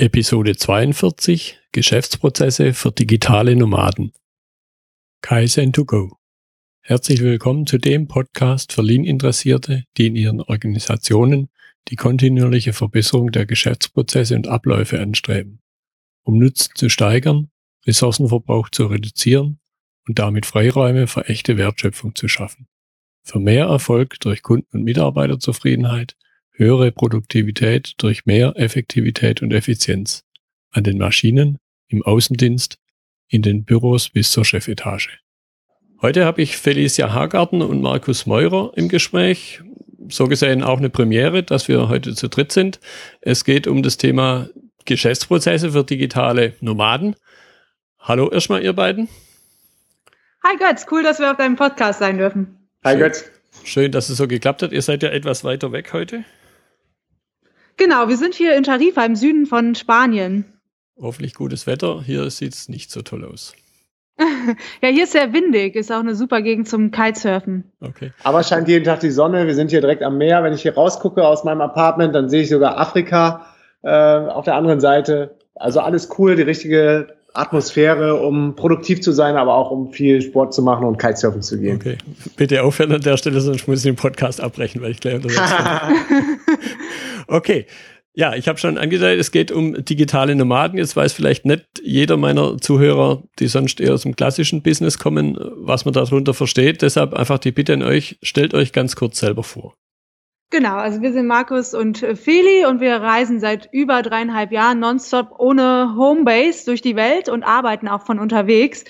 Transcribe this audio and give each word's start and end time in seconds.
Episode 0.00 0.56
42 0.56 1.58
Geschäftsprozesse 1.72 2.72
für 2.72 2.90
digitale 2.90 3.54
Nomaden. 3.54 4.12
Kaizen 5.20 5.74
to 5.74 5.84
go. 5.84 6.16
Herzlich 6.80 7.20
willkommen 7.20 7.66
zu 7.66 7.76
dem 7.76 8.08
Podcast 8.08 8.72
für 8.72 8.80
Lean-Interessierte, 8.80 9.84
die 9.98 10.06
in 10.06 10.16
ihren 10.16 10.40
Organisationen 10.40 11.50
die 11.88 11.96
kontinuierliche 11.96 12.72
Verbesserung 12.72 13.30
der 13.30 13.44
Geschäftsprozesse 13.44 14.36
und 14.36 14.48
Abläufe 14.48 14.98
anstreben, 14.98 15.60
um 16.22 16.38
Nutzen 16.38 16.72
zu 16.74 16.88
steigern, 16.88 17.50
Ressourcenverbrauch 17.86 18.70
zu 18.70 18.86
reduzieren 18.86 19.60
und 20.08 20.18
damit 20.18 20.46
Freiräume 20.46 21.08
für 21.08 21.28
echte 21.28 21.58
Wertschöpfung 21.58 22.14
zu 22.14 22.26
schaffen. 22.26 22.68
Für 23.22 23.38
mehr 23.38 23.66
Erfolg 23.66 24.18
durch 24.20 24.40
Kunden- 24.40 24.78
und 24.78 24.84
Mitarbeiterzufriedenheit 24.84 26.16
höhere 26.60 26.92
Produktivität 26.92 27.94
durch 27.96 28.26
mehr 28.26 28.52
Effektivität 28.56 29.40
und 29.40 29.52
Effizienz 29.52 30.24
an 30.70 30.84
den 30.84 30.98
Maschinen, 30.98 31.58
im 31.88 32.02
Außendienst, 32.02 32.76
in 33.28 33.42
den 33.42 33.64
Büros 33.64 34.10
bis 34.10 34.30
zur 34.30 34.44
Chefetage. 34.44 35.08
Heute 36.02 36.24
habe 36.24 36.42
ich 36.42 36.58
Felicia 36.58 37.12
Hagarten 37.12 37.62
und 37.62 37.80
Markus 37.80 38.26
Meurer 38.26 38.72
im 38.76 38.88
Gespräch. 38.88 39.62
So 40.08 40.26
gesehen 40.26 40.62
auch 40.62 40.78
eine 40.78 40.90
Premiere, 40.90 41.42
dass 41.42 41.66
wir 41.66 41.88
heute 41.88 42.14
zu 42.14 42.28
dritt 42.28 42.52
sind. 42.52 42.78
Es 43.22 43.44
geht 43.44 43.66
um 43.66 43.82
das 43.82 43.96
Thema 43.96 44.50
Geschäftsprozesse 44.84 45.72
für 45.72 45.84
digitale 45.84 46.54
Nomaden. 46.60 47.16
Hallo 47.98 48.30
erstmal 48.30 48.62
ihr 48.62 48.74
beiden. 48.74 49.08
Hi 50.44 50.56
Götz, 50.56 50.86
cool, 50.90 51.02
dass 51.02 51.18
wir 51.18 51.30
auf 51.30 51.36
deinem 51.38 51.56
Podcast 51.56 52.00
sein 52.00 52.18
dürfen. 52.18 52.68
Hi 52.84 52.96
Götz. 52.96 53.30
Schön, 53.64 53.92
dass 53.92 54.10
es 54.10 54.18
so 54.18 54.28
geklappt 54.28 54.62
hat. 54.62 54.72
Ihr 54.72 54.82
seid 54.82 55.02
ja 55.02 55.10
etwas 55.10 55.44
weiter 55.44 55.72
weg 55.72 55.92
heute. 55.92 56.24
Genau, 57.80 58.10
wir 58.10 58.18
sind 58.18 58.34
hier 58.34 58.54
in 58.56 58.62
Tarifa 58.62 59.06
im 59.06 59.16
Süden 59.16 59.46
von 59.46 59.74
Spanien. 59.74 60.44
Hoffentlich 61.00 61.32
gutes 61.32 61.66
Wetter. 61.66 62.02
Hier 62.02 62.28
sieht 62.28 62.52
es 62.52 62.68
nicht 62.68 62.90
so 62.90 63.00
toll 63.00 63.24
aus. 63.24 63.54
ja, 64.82 64.90
hier 64.90 65.04
ist 65.04 65.12
sehr 65.12 65.32
windig, 65.32 65.76
ist 65.76 65.90
auch 65.90 66.00
eine 66.00 66.14
super 66.14 66.42
Gegend 66.42 66.68
zum 66.68 66.90
Kitesurfen. 66.90 67.72
Okay. 67.80 68.12
Aber 68.22 68.42
scheint 68.42 68.68
jeden 68.68 68.84
Tag 68.84 69.00
die 69.00 69.10
Sonne. 69.10 69.46
Wir 69.46 69.54
sind 69.54 69.70
hier 69.70 69.80
direkt 69.80 70.02
am 70.02 70.18
Meer. 70.18 70.44
Wenn 70.44 70.52
ich 70.52 70.60
hier 70.60 70.74
rausgucke 70.74 71.26
aus 71.26 71.42
meinem 71.44 71.62
Apartment, 71.62 72.14
dann 72.14 72.28
sehe 72.28 72.42
ich 72.42 72.50
sogar 72.50 72.78
Afrika 72.78 73.46
äh, 73.80 73.88
auf 73.88 74.44
der 74.44 74.56
anderen 74.56 74.80
Seite. 74.80 75.38
Also 75.54 75.80
alles 75.80 76.10
cool, 76.18 76.36
die 76.36 76.42
richtige 76.42 77.16
Atmosphäre, 77.32 78.16
um 78.16 78.56
produktiv 78.56 79.00
zu 79.00 79.12
sein, 79.12 79.36
aber 79.36 79.54
auch 79.54 79.70
um 79.70 79.92
viel 79.92 80.20
Sport 80.20 80.52
zu 80.52 80.62
machen 80.62 80.84
und 80.84 80.98
Kitesurfen 80.98 81.40
zu 81.40 81.58
gehen. 81.58 81.76
Okay, 81.76 81.96
bitte 82.36 82.62
aufhören 82.62 82.92
an 82.92 83.00
der 83.00 83.16
Stelle, 83.16 83.40
sonst 83.40 83.68
muss 83.68 83.78
ich 83.78 83.84
den 83.84 83.96
Podcast 83.96 84.40
abbrechen, 84.40 84.82
weil 84.82 84.90
ich 84.90 85.00
gleich 85.00 85.14
unterwegs 85.14 85.40
bin. 85.40 86.58
okay. 87.30 87.66
Ja, 88.12 88.34
ich 88.34 88.48
habe 88.48 88.58
schon 88.58 88.76
angedeutet, 88.76 89.20
es 89.20 89.30
geht 89.30 89.52
um 89.52 89.84
digitale 89.84 90.34
Nomaden. 90.34 90.78
Jetzt 90.78 90.96
weiß 90.96 91.12
vielleicht 91.12 91.46
nicht 91.46 91.64
jeder 91.80 92.16
meiner 92.16 92.58
Zuhörer, 92.58 93.22
die 93.38 93.46
sonst 93.46 93.80
eher 93.80 93.94
aus 93.94 94.02
dem 94.02 94.16
klassischen 94.16 94.62
Business 94.62 94.98
kommen, 94.98 95.38
was 95.54 95.84
man 95.84 95.94
darunter 95.94 96.34
versteht. 96.34 96.82
Deshalb 96.82 97.14
einfach 97.14 97.38
die 97.38 97.52
Bitte 97.52 97.72
an 97.72 97.84
euch, 97.84 98.18
stellt 98.22 98.52
euch 98.52 98.72
ganz 98.72 98.96
kurz 98.96 99.20
selber 99.20 99.44
vor. 99.44 99.76
Genau, 100.50 100.74
also 100.74 101.00
wir 101.00 101.12
sind 101.12 101.28
Markus 101.28 101.74
und 101.74 101.98
Feli 101.98 102.66
und 102.66 102.80
wir 102.80 102.96
reisen 102.96 103.38
seit 103.38 103.68
über 103.70 104.02
dreieinhalb 104.02 104.50
Jahren 104.50 104.80
nonstop 104.80 105.38
ohne 105.38 105.94
Homebase 105.96 106.64
durch 106.66 106.82
die 106.82 106.96
Welt 106.96 107.28
und 107.28 107.44
arbeiten 107.44 107.86
auch 107.86 108.04
von 108.04 108.18
unterwegs. 108.18 108.84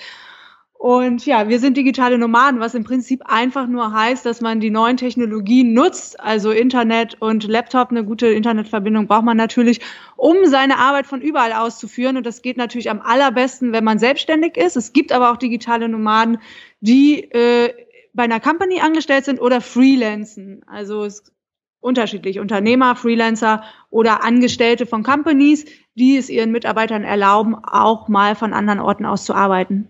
Und 0.81 1.27
ja, 1.27 1.47
wir 1.47 1.59
sind 1.59 1.77
digitale 1.77 2.17
Nomaden, 2.17 2.59
was 2.59 2.73
im 2.73 2.83
Prinzip 2.83 3.21
einfach 3.25 3.67
nur 3.67 3.93
heißt, 3.93 4.25
dass 4.25 4.41
man 4.41 4.59
die 4.59 4.71
neuen 4.71 4.97
Technologien 4.97 5.73
nutzt. 5.73 6.19
Also 6.19 6.49
Internet 6.49 7.21
und 7.21 7.43
Laptop, 7.43 7.91
eine 7.91 8.03
gute 8.03 8.25
Internetverbindung 8.25 9.05
braucht 9.05 9.23
man 9.23 9.37
natürlich, 9.37 9.79
um 10.15 10.37
seine 10.45 10.79
Arbeit 10.79 11.05
von 11.05 11.21
überall 11.21 11.53
auszuführen. 11.53 12.17
Und 12.17 12.25
das 12.25 12.41
geht 12.41 12.57
natürlich 12.57 12.89
am 12.89 12.99
allerbesten, 12.99 13.73
wenn 13.73 13.83
man 13.83 13.99
selbstständig 13.99 14.57
ist. 14.57 14.75
Es 14.75 14.91
gibt 14.91 15.11
aber 15.11 15.31
auch 15.31 15.37
digitale 15.37 15.87
Nomaden, 15.87 16.39
die 16.79 17.25
äh, 17.31 17.71
bei 18.13 18.23
einer 18.23 18.39
Company 18.39 18.79
angestellt 18.81 19.25
sind 19.25 19.39
oder 19.39 19.61
freelancen. 19.61 20.63
Also 20.65 21.03
es 21.03 21.31
unterschiedlich. 21.79 22.39
Unternehmer, 22.39 22.95
Freelancer 22.95 23.63
oder 23.91 24.23
Angestellte 24.23 24.87
von 24.87 25.03
Companies, 25.03 25.63
die 25.93 26.17
es 26.17 26.27
ihren 26.27 26.51
Mitarbeitern 26.51 27.03
erlauben, 27.03 27.53
auch 27.53 28.07
mal 28.07 28.33
von 28.33 28.53
anderen 28.53 28.79
Orten 28.79 29.05
aus 29.05 29.25
zu 29.25 29.35
arbeiten. 29.35 29.87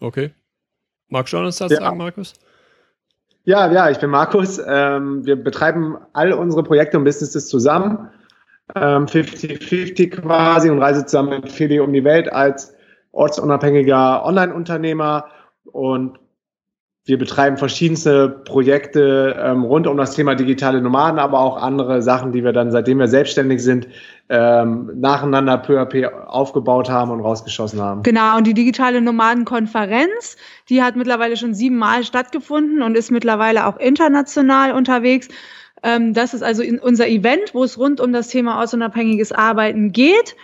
Okay. 0.00 0.32
Magst 1.08 1.32
du 1.32 1.38
was 1.38 1.58
ja. 1.58 1.68
sagen, 1.68 1.98
Markus? 1.98 2.34
Ja, 3.44 3.70
ja, 3.70 3.90
ich 3.90 3.98
bin 3.98 4.10
Markus. 4.10 4.60
Ähm, 4.66 5.24
wir 5.24 5.36
betreiben 5.36 5.96
all 6.12 6.32
unsere 6.32 6.64
Projekte 6.64 6.98
und 6.98 7.04
Businesses 7.04 7.48
zusammen. 7.48 8.10
50-50 8.74 10.00
ähm, 10.02 10.10
quasi 10.22 10.70
und 10.70 10.80
reise 10.80 11.06
zusammen 11.06 11.40
mit 11.40 11.52
Feli 11.52 11.78
um 11.78 11.92
die 11.92 12.02
Welt 12.02 12.32
als 12.32 12.74
ortsunabhängiger 13.12 14.24
Online-Unternehmer 14.24 15.26
und 15.64 16.18
wir 17.04 17.18
betreiben 17.18 17.56
verschiedenste 17.56 18.28
Projekte 18.28 19.36
ähm, 19.38 19.62
rund 19.62 19.86
um 19.86 19.96
das 19.96 20.16
Thema 20.16 20.34
digitale 20.34 20.82
Nomaden, 20.82 21.20
aber 21.20 21.38
auch 21.38 21.56
andere 21.56 22.02
Sachen, 22.02 22.32
die 22.32 22.42
wir 22.42 22.52
dann, 22.52 22.72
seitdem 22.72 22.98
wir 22.98 23.06
selbstständig 23.06 23.62
sind, 23.62 23.86
ähm, 24.28 24.90
nacheinander 24.94 25.58
peu 25.58 25.80
à 25.80 25.84
peu 25.84 26.08
aufgebaut 26.26 26.90
haben 26.90 27.10
und 27.10 27.20
rausgeschossen 27.20 27.80
haben. 27.80 28.02
Genau, 28.02 28.36
und 28.36 28.46
die 28.46 28.54
digitale 28.54 29.00
Nomadenkonferenz, 29.00 30.36
die 30.68 30.82
hat 30.82 30.96
mittlerweile 30.96 31.36
schon 31.36 31.54
siebenmal 31.54 32.04
stattgefunden 32.04 32.82
und 32.82 32.96
ist 32.96 33.10
mittlerweile 33.10 33.66
auch 33.66 33.76
international 33.76 34.72
unterwegs. 34.72 35.28
Ähm, 35.82 36.14
das 36.14 36.34
ist 36.34 36.42
also 36.42 36.62
unser 36.82 37.06
Event, 37.06 37.54
wo 37.54 37.62
es 37.62 37.78
rund 37.78 38.00
um 38.00 38.12
das 38.12 38.28
Thema 38.28 38.58
ortsunabhängiges 38.58 39.32
Arbeiten 39.32 39.92
geht. 39.92 40.34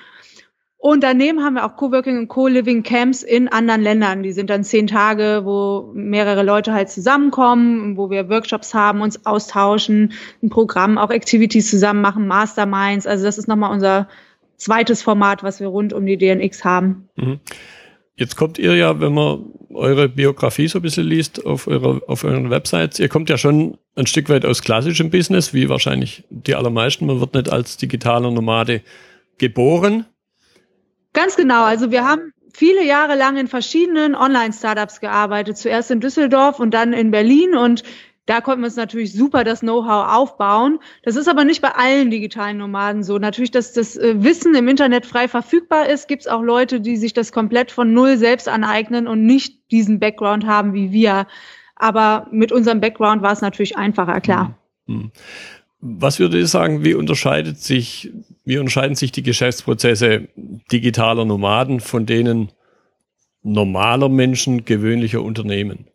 Und 0.82 1.04
daneben 1.04 1.44
haben 1.44 1.54
wir 1.54 1.64
auch 1.64 1.76
Coworking 1.76 2.18
und 2.18 2.26
Co-Living 2.26 2.82
Camps 2.82 3.22
in 3.22 3.46
anderen 3.46 3.82
Ländern. 3.82 4.24
Die 4.24 4.32
sind 4.32 4.50
dann 4.50 4.64
zehn 4.64 4.88
Tage, 4.88 5.42
wo 5.44 5.92
mehrere 5.94 6.42
Leute 6.42 6.72
halt 6.72 6.90
zusammenkommen, 6.90 7.96
wo 7.96 8.10
wir 8.10 8.28
Workshops 8.28 8.74
haben, 8.74 9.00
uns 9.00 9.24
austauschen, 9.24 10.12
ein 10.42 10.48
Programm, 10.48 10.98
auch 10.98 11.10
Activities 11.10 11.70
zusammen 11.70 12.00
machen, 12.00 12.26
Masterminds. 12.26 13.06
Also 13.06 13.24
das 13.24 13.38
ist 13.38 13.46
nochmal 13.46 13.70
unser 13.70 14.08
zweites 14.56 15.02
Format, 15.02 15.44
was 15.44 15.60
wir 15.60 15.68
rund 15.68 15.92
um 15.92 16.04
die 16.04 16.18
DNX 16.18 16.64
haben. 16.64 17.08
Mhm. 17.14 17.38
Jetzt 18.16 18.36
kommt 18.36 18.58
ihr 18.58 18.74
ja, 18.74 18.98
wenn 18.98 19.14
man 19.14 19.52
eure 19.72 20.08
Biografie 20.08 20.66
so 20.66 20.80
ein 20.80 20.82
bisschen 20.82 21.06
liest 21.06 21.46
auf, 21.46 21.68
eurer, 21.68 22.00
auf 22.08 22.24
euren 22.24 22.50
Websites, 22.50 22.98
ihr 22.98 23.08
kommt 23.08 23.30
ja 23.30 23.38
schon 23.38 23.78
ein 23.94 24.06
Stück 24.06 24.28
weit 24.28 24.44
aus 24.44 24.62
klassischem 24.62 25.10
Business, 25.10 25.54
wie 25.54 25.68
wahrscheinlich 25.68 26.24
die 26.28 26.56
allermeisten. 26.56 27.06
Man 27.06 27.20
wird 27.20 27.34
nicht 27.34 27.52
als 27.52 27.76
digitaler 27.76 28.32
Nomade 28.32 28.82
geboren, 29.38 30.06
Ganz 31.12 31.36
genau. 31.36 31.64
Also 31.64 31.90
wir 31.90 32.04
haben 32.04 32.32
viele 32.54 32.84
Jahre 32.84 33.16
lang 33.16 33.36
in 33.36 33.48
verschiedenen 33.48 34.14
Online-Startups 34.14 35.00
gearbeitet. 35.00 35.56
Zuerst 35.56 35.90
in 35.90 36.00
Düsseldorf 36.00 36.60
und 36.60 36.72
dann 36.72 36.92
in 36.92 37.10
Berlin 37.10 37.54
und 37.54 37.82
da 38.26 38.40
konnten 38.40 38.60
wir 38.60 38.66
uns 38.66 38.76
natürlich 38.76 39.12
super 39.12 39.42
das 39.42 39.60
Know-how 39.60 40.06
aufbauen. 40.08 40.78
Das 41.02 41.16
ist 41.16 41.28
aber 41.28 41.44
nicht 41.44 41.60
bei 41.60 41.70
allen 41.70 42.10
digitalen 42.10 42.58
Nomaden 42.58 43.02
so. 43.02 43.18
Natürlich, 43.18 43.50
dass 43.50 43.72
das 43.72 43.96
äh, 43.96 44.22
Wissen 44.22 44.54
im 44.54 44.68
Internet 44.68 45.06
frei 45.06 45.26
verfügbar 45.26 45.88
ist, 45.88 46.06
gibt 46.06 46.22
es 46.22 46.28
auch 46.28 46.40
Leute, 46.40 46.80
die 46.80 46.96
sich 46.96 47.14
das 47.14 47.32
komplett 47.32 47.72
von 47.72 47.92
Null 47.92 48.16
selbst 48.16 48.48
aneignen 48.48 49.08
und 49.08 49.26
nicht 49.26 49.72
diesen 49.72 49.98
Background 49.98 50.46
haben 50.46 50.72
wie 50.72 50.92
wir. 50.92 51.26
Aber 51.74 52.28
mit 52.30 52.52
unserem 52.52 52.80
Background 52.80 53.22
war 53.22 53.32
es 53.32 53.40
natürlich 53.40 53.76
einfacher, 53.76 54.20
klar. 54.20 54.56
Hm. 54.86 55.10
Was 55.80 56.20
würde 56.20 56.38
ich 56.38 56.48
sagen, 56.48 56.84
wie 56.84 56.94
unterscheidet 56.94 57.58
sich, 57.58 58.12
wie 58.44 58.58
unterscheiden 58.58 58.96
sich 58.96 59.12
die 59.12 59.22
Geschäftsprozesse 59.22 60.28
digitaler 60.70 61.24
Nomaden 61.24 61.80
von 61.80 62.06
denen 62.06 62.50
normaler 63.42 64.08
Menschen, 64.08 64.64
gewöhnlicher 64.64 65.22
Unternehmen? 65.22 65.86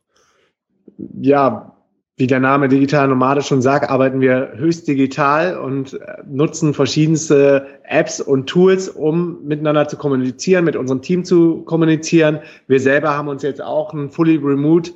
Ja, 1.21 1.77
wie 2.19 2.25
der 2.25 2.39
Name 2.39 2.67
Digital 2.67 3.07
Nomade 3.07 3.43
schon 3.43 3.61
sagt, 3.61 3.91
arbeiten 3.91 4.21
wir 4.21 4.53
höchst 4.55 4.87
digital 4.87 5.55
und 5.55 5.93
äh, 5.93 6.23
nutzen 6.27 6.73
verschiedenste 6.73 7.67
Apps 7.83 8.19
und 8.19 8.47
Tools, 8.47 8.89
um 8.89 9.45
miteinander 9.45 9.88
zu 9.88 9.97
kommunizieren, 9.97 10.65
mit 10.65 10.75
unserem 10.75 11.03
Team 11.03 11.23
zu 11.23 11.61
kommunizieren. 11.63 12.39
Wir 12.67 12.79
selber 12.79 13.15
haben 13.15 13.27
uns 13.27 13.43
jetzt 13.43 13.61
auch 13.61 13.93
ein 13.93 14.09
fully 14.09 14.38
remote 14.38 14.91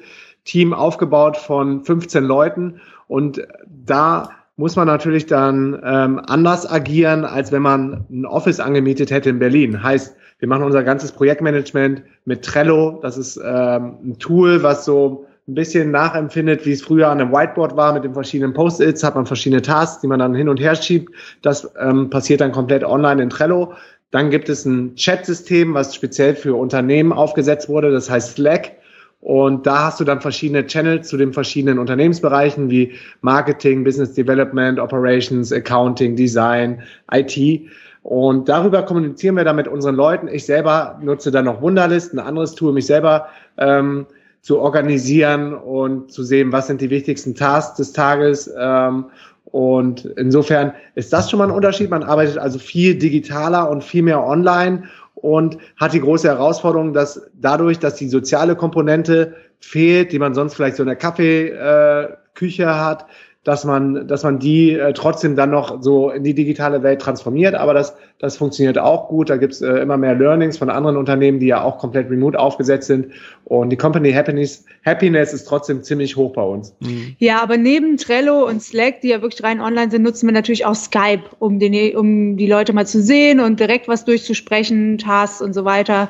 Team 0.46 0.74
aufgebaut 0.74 1.38
von 1.38 1.86
15 1.86 2.24
Leuten 2.24 2.82
und 3.08 3.48
da 3.68 4.30
muss 4.58 4.76
man 4.76 4.88
natürlich 4.88 5.26
dann 5.26 5.82
ähm, 5.84 6.22
anders 6.26 6.70
agieren, 6.70 7.26
als 7.26 7.52
wenn 7.52 7.62
man 7.62 8.06
ein 8.10 8.26
Office 8.26 8.60
angemietet 8.60 9.12
hätte 9.12 9.30
in 9.30 9.40
Berlin. 9.40 9.82
Heißt, 9.82 10.16
wir 10.40 10.48
machen 10.48 10.64
unser 10.64 10.84
ganzes 10.84 11.12
Projektmanagement 11.12 12.04
mit 12.26 12.44
Trello. 12.44 13.00
Das 13.02 13.18
ist 13.18 13.38
ähm, 13.38 13.98
ein 14.04 14.20
Tool, 14.20 14.64
was 14.64 14.86
so 14.86 15.26
ein 15.48 15.56
bisschen 15.56 15.92
nachempfindet, 15.92 16.66
wie 16.66 16.72
es 16.72 16.82
früher 16.82 17.10
an 17.10 17.20
einem 17.20 17.32
Whiteboard 17.32 17.76
war 17.76 17.94
mit 17.94 18.04
den 18.04 18.14
verschiedenen 18.14 18.54
Post-its, 18.54 19.04
hat 19.04 19.16
man 19.16 19.26
verschiedene 19.26 19.62
Tasks, 19.62 20.02
die 20.02 20.08
man 20.08 20.20
dann 20.20 20.36
hin 20.36 20.50
und 20.50 20.60
her 20.60 20.76
schiebt. 20.76 21.14
Das 21.42 21.72
ähm, 21.80 22.10
passiert 22.10 22.42
dann 22.42 22.52
komplett 22.52 22.84
online 22.84 23.24
in 23.24 23.30
Trello. 23.30 23.74
Dann 24.12 24.30
gibt 24.30 24.50
es 24.50 24.66
ein 24.66 24.96
Chat-System, 24.96 25.74
was 25.74 25.96
speziell 25.96 26.36
für 26.36 26.56
Unternehmen 26.56 27.14
aufgesetzt 27.14 27.70
wurde, 27.70 27.92
das 27.92 28.10
heißt 28.10 28.36
Slack. 28.36 28.74
Und 29.22 29.68
da 29.68 29.86
hast 29.86 30.00
du 30.00 30.04
dann 30.04 30.20
verschiedene 30.20 30.66
Channels 30.66 31.08
zu 31.08 31.16
den 31.16 31.32
verschiedenen 31.32 31.78
Unternehmensbereichen 31.78 32.72
wie 32.72 32.94
Marketing, 33.22 33.84
Business 33.84 34.14
Development, 34.14 34.80
Operations, 34.80 35.54
Accounting, 35.54 36.16
Design, 36.16 36.82
IT. 37.12 37.62
Und 38.02 38.50
darüber 38.50 38.82
kommunizieren 38.82 39.36
wir 39.36 39.44
dann 39.44 39.58
mit 39.58 39.68
unseren 39.68 39.96
Leuten. 39.96 40.28
Ich 40.28 40.48
selber 40.48 41.00
nutze 41.04 41.30
dann 41.30 41.46
noch 41.46 41.62
Wunderlist, 41.62 42.14
ein 42.14 42.20
anderes 42.20 42.56
Tool, 42.56 42.74
mich 42.74 42.88
selber 42.88 43.28
ähm, 43.58 44.08
zu 44.42 44.60
organisieren 44.60 45.54
und 45.54 46.12
zu 46.12 46.24
sehen, 46.24 46.52
was 46.52 46.66
sind 46.66 46.82
die 46.82 46.90
wichtigsten 46.90 47.36
Tasks 47.36 47.78
des 47.78 47.94
Tages. 47.94 48.52
Ähm, 48.60 49.06
und 49.46 50.06
insofern 50.18 50.74
ist 50.96 51.14
das 51.14 51.30
schon 51.30 51.40
mal 51.40 51.50
ein 51.50 51.56
Unterschied. 51.56 51.92
Man 51.92 52.04
arbeitet 52.04 52.40
also 52.40 52.58
viel 52.58 52.96
digitaler 52.96 53.70
und 53.70 53.84
viel 53.84 54.02
mehr 54.02 54.26
online 54.26 54.84
und 55.22 55.58
hat 55.78 55.94
die 55.94 56.02
große 56.02 56.28
Herausforderung, 56.28 56.94
dass 56.94 57.30
dadurch, 57.34 57.80
dass 57.80 57.96
die 57.96 58.10
soziale 58.10 58.56
Komponente 58.56 59.36
fehlt, 59.60 60.12
die 60.12 60.20
man 60.20 60.34
sonst 60.34 60.56
vielleicht 60.56 60.76
so 60.78 60.84
in 60.84 60.88
der 60.88 60.96
Kaffeeküche 60.96 62.76
hat, 62.76 63.06
dass 63.44 63.66
man, 63.66 64.08
dass 64.08 64.24
man 64.24 64.38
die 64.38 64.74
äh, 64.74 64.94
trotzdem 64.94 65.36
dann 65.36 65.50
noch 65.50 65.82
so 65.82 66.12
in 66.12 66.24
die 66.24 66.36
digitale 66.36 66.84
Welt 66.84 67.02
transformiert. 67.02 67.56
Aber 67.56 67.74
das, 67.74 67.96
das 68.20 68.38
funktioniert 68.38 68.78
auch 68.78 69.08
gut. 69.08 69.32
Da 69.32 69.38
gibt's 69.38 69.62
äh, 69.62 69.78
immer 69.78 69.98
mehr 69.98 70.14
Learnings 70.14 70.60
von 70.60 70.70
anderen 70.70 70.96
Unternehmen, 70.96 71.40
die 71.40 71.48
ja 71.48 71.64
auch 71.64 71.80
komplett 71.80 72.12
remote 72.12 72.38
aufgesetzt 72.38 72.86
sind. 72.86 73.08
Und 73.46 73.72
die 73.72 73.78
Company 73.78 74.12
Happiness, 74.14 74.64
Happiness 74.86 75.34
ist 75.34 75.46
trotzdem 75.46 75.82
ziemlich 75.82 76.16
hoch 76.16 76.34
bei 76.34 76.44
uns. 76.44 76.76
Mhm. 76.82 77.16
Ja, 77.18 77.42
aber 77.42 77.58
neben 77.58 77.98
Trello 77.98 78.48
und 78.48 78.62
Slack, 78.62 79.02
die 79.02 79.08
ja 79.08 79.24
wirklich 79.24 79.44
rein 79.44 79.60
online 79.60 79.90
sind, 79.90 80.04
nutzen 80.04 80.28
wir 80.28 80.34
natürlich 80.34 80.68
auch 80.68 80.76
Skype, 80.76 81.24
um, 81.40 81.58
den, 81.58 81.96
um 81.96 82.38
die 82.38 82.48
Leute 82.48 82.74
mal 82.74 82.86
zu 82.86 83.02
sehen 83.02 83.40
und 83.40 83.60
direkt 83.60 83.88
was 83.88 84.06
durchzusprechen, 84.06 85.00
Tasks 85.00 85.42
und 85.42 85.54
so 85.54 85.66
weiter. 85.66 86.10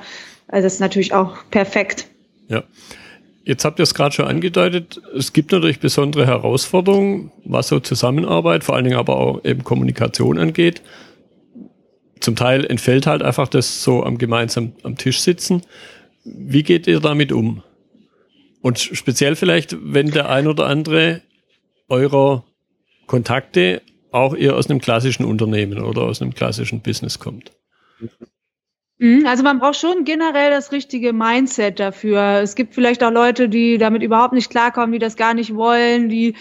Also 0.50 0.66
das 0.66 0.74
ist 0.74 0.80
natürlich 0.82 1.14
auch 1.14 1.38
perfekt. 1.50 2.08
Ja. 2.50 2.64
Jetzt 3.44 3.66
habt 3.66 3.80
ihr 3.80 3.84
es 3.84 3.96
gerade 3.96 4.14
schon 4.14 4.28
angedeutet, 4.28 5.02
es 5.16 5.34
gibt 5.34 5.52
natürlich 5.52 5.80
besondere 5.80 6.28
Herausforderungen, 6.28 7.32
was 7.44 7.70
so 7.70 7.80
Zusammenarbeit, 7.80 8.64
vor 8.64 8.76
allen 8.76 8.84
Dingen 8.84 8.98
aber 8.98 9.18
auch 9.18 9.44
eben 9.44 9.64
Kommunikation 9.64 10.38
angeht. 10.38 10.84
Zum 12.20 12.36
Teil 12.36 12.66
entfällt 12.66 13.08
halt 13.08 13.24
einfach 13.24 13.48
das 13.48 13.84
so 13.84 14.04
am 14.04 14.20
gemeinsam 14.20 14.74
am 14.84 14.96
Tisch 14.96 15.22
sitzen. 15.22 15.64
Wie 16.24 16.62
geht 16.62 16.86
ihr 16.86 17.00
damit 17.00 17.32
um? 17.32 17.64
Und 18.62 18.78
speziell 18.78 19.36
vielleicht, 19.36 19.76
wenn 19.82 20.12
der 20.12 20.30
ein 20.30 20.46
oder 20.46 20.68
andere 20.68 21.22
eurer 21.90 22.44
Kontakte 23.08 23.82
auch 24.12 24.36
eher 24.36 24.56
aus 24.56 24.70
einem 24.70 24.80
klassischen 24.80 25.26
Unternehmen 25.26 25.82
oder 25.82 26.04
aus 26.04 26.22
einem 26.22 26.36
klassischen 26.36 26.82
Business 26.82 27.18
kommt. 27.18 27.52
Mhm, 29.02 29.26
also 29.26 29.42
man 29.42 29.58
braucht 29.58 29.78
schon 29.78 30.04
generell 30.04 30.52
das 30.52 30.72
richtige 30.72 31.12
Mindset 31.12 31.80
dafür. 31.80 32.42
Es 32.44 32.54
gibt 32.54 32.76
vielleicht 32.76 33.04
auch 33.04 33.10
Leute, 33.10 33.50
die 33.50 33.80
damit 33.80 34.04
überhaupt 34.04 34.34
nicht 34.34 34.52
klarkommen, 34.52 34.92
die 34.92 35.00
das 35.00 35.16
gar 35.16 35.34
nicht 35.34 35.56
wollen, 35.56 36.08
die 36.08 36.36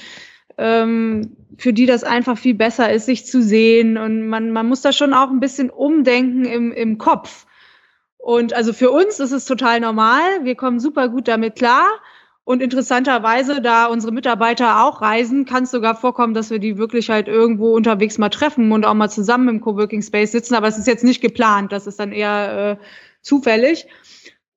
ähm, 0.59 1.39
für 1.57 1.73
die 1.73 1.87
das 1.87 2.05
einfach 2.05 2.37
viel 2.37 2.53
besser 2.53 2.93
ist, 2.93 3.07
sich 3.07 3.25
zu 3.25 3.43
sehen. 3.43 3.97
Und 3.97 4.29
man, 4.29 4.51
man 4.51 4.69
muss 4.69 4.83
da 4.83 4.93
schon 4.93 5.15
auch 5.15 5.31
ein 5.31 5.41
bisschen 5.41 5.71
umdenken 5.71 6.45
im, 6.45 6.71
im 6.73 6.99
Kopf. 6.99 7.47
Und 8.19 8.53
also 8.53 8.75
für 8.75 8.91
uns 8.91 9.21
ist 9.21 9.33
es 9.33 9.47
total 9.47 9.81
normal. 9.81 10.21
Wir 10.43 10.55
kommen 10.55 10.81
super 10.81 11.09
gut 11.09 11.29
damit 11.29 11.57
klar. 11.57 11.89
Und 12.45 12.63
interessanterweise, 12.63 13.61
da 13.61 13.87
unsere 13.87 14.13
Mitarbeiter 14.13 14.85
auch 14.85 15.03
reisen, 15.03 15.45
kann 15.45 15.65
es 15.65 15.71
sogar 15.71 15.95
vorkommen, 15.95 16.35
dass 16.35 16.51
wir 16.51 16.59
die 16.59 16.79
wirklich 16.79 17.11
halt 17.11 17.29
irgendwo 17.29 17.75
unterwegs 17.75 18.19
mal 18.19 18.31
treffen 18.31 18.73
und 18.73 18.85
auch 18.85 18.95
mal 18.95 19.11
zusammen 19.11 19.49
im 19.49 19.61
Coworking 19.61 20.03
Space 20.03 20.33
sitzen. 20.33 20.55
Aber 20.55 20.67
es 20.67 20.79
ist 20.79 20.87
jetzt 20.87 21.05
nicht 21.05 21.21
geplant, 21.21 21.71
das 21.71 21.87
ist 21.87 22.01
dann 22.01 22.13
eher 22.13 22.79
äh, 22.81 22.85
zufällig. 23.23 23.87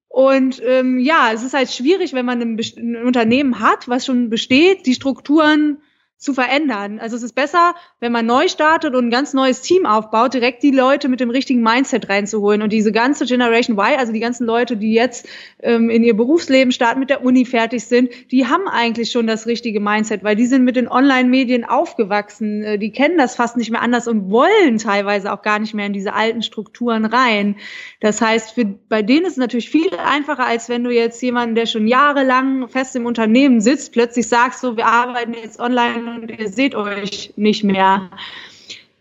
Und 0.07 0.61
ähm, 0.65 0.99
ja, 0.99 1.31
es 1.33 1.43
ist 1.43 1.53
halt 1.53 1.71
schwierig, 1.71 2.13
wenn 2.13 2.25
man 2.25 2.41
ein, 2.41 2.59
ein 2.77 3.03
Unternehmen 3.03 3.59
hat, 3.59 3.87
was 3.87 4.05
schon 4.05 4.29
besteht, 4.29 4.85
die 4.85 4.93
Strukturen 4.93 5.81
zu 6.23 6.33
verändern. 6.33 6.99
Also 6.99 7.17
es 7.17 7.23
ist 7.23 7.35
besser, 7.35 7.75
wenn 7.99 8.13
man 8.13 8.25
neu 8.25 8.47
startet 8.47 8.95
und 8.95 9.07
ein 9.07 9.11
ganz 9.11 9.33
neues 9.33 9.61
Team 9.61 9.85
aufbaut, 9.85 10.33
direkt 10.33 10.63
die 10.63 10.71
Leute 10.71 11.09
mit 11.09 11.19
dem 11.19 11.29
richtigen 11.29 11.61
Mindset 11.61 12.07
reinzuholen 12.07 12.61
und 12.61 12.71
diese 12.71 12.93
ganze 12.93 13.25
Generation 13.25 13.77
Y, 13.77 13.99
also 13.99 14.13
die 14.13 14.21
ganzen 14.21 14.45
Leute, 14.45 14.77
die 14.77 14.93
jetzt 14.93 15.27
ähm, 15.61 15.89
in 15.89 16.01
ihr 16.01 16.15
Berufsleben 16.15 16.71
starten, 16.71 17.01
mit 17.01 17.09
der 17.09 17.25
Uni 17.25 17.43
fertig 17.43 17.83
sind, 17.83 18.09
die 18.31 18.47
haben 18.47 18.69
eigentlich 18.69 19.11
schon 19.11 19.27
das 19.27 19.47
richtige 19.47 19.81
Mindset, 19.81 20.23
weil 20.23 20.37
die 20.37 20.45
sind 20.45 20.63
mit 20.63 20.77
den 20.77 20.87
Online-Medien 20.87 21.65
aufgewachsen, 21.65 22.63
äh, 22.63 22.79
die 22.79 22.93
kennen 22.93 23.17
das 23.17 23.35
fast 23.35 23.57
nicht 23.57 23.69
mehr 23.69 23.81
anders 23.81 24.07
und 24.07 24.31
wollen 24.31 24.77
teilweise 24.77 25.33
auch 25.33 25.41
gar 25.41 25.59
nicht 25.59 25.73
mehr 25.73 25.87
in 25.87 25.93
diese 25.93 26.13
alten 26.13 26.41
Strukturen 26.41 27.03
rein. 27.03 27.57
Das 27.99 28.21
heißt, 28.21 28.51
für, 28.51 28.63
bei 28.63 29.01
denen 29.01 29.25
ist 29.25 29.33
es 29.33 29.37
natürlich 29.37 29.69
viel 29.69 29.89
einfacher, 29.97 30.45
als 30.45 30.69
wenn 30.69 30.85
du 30.85 30.89
jetzt 30.89 31.21
jemanden, 31.21 31.55
der 31.55 31.65
schon 31.65 31.85
jahrelang 31.85 32.69
fest 32.69 32.95
im 32.95 33.05
Unternehmen 33.05 33.59
sitzt, 33.59 33.91
plötzlich 33.91 34.29
sagst 34.29 34.61
so, 34.61 34.77
wir 34.77 34.85
arbeiten 34.85 35.33
jetzt 35.33 35.59
online 35.59 36.02
und 36.07 36.29
ihr 36.29 36.49
seht 36.49 36.75
euch 36.75 37.33
nicht 37.35 37.63
mehr. 37.63 38.09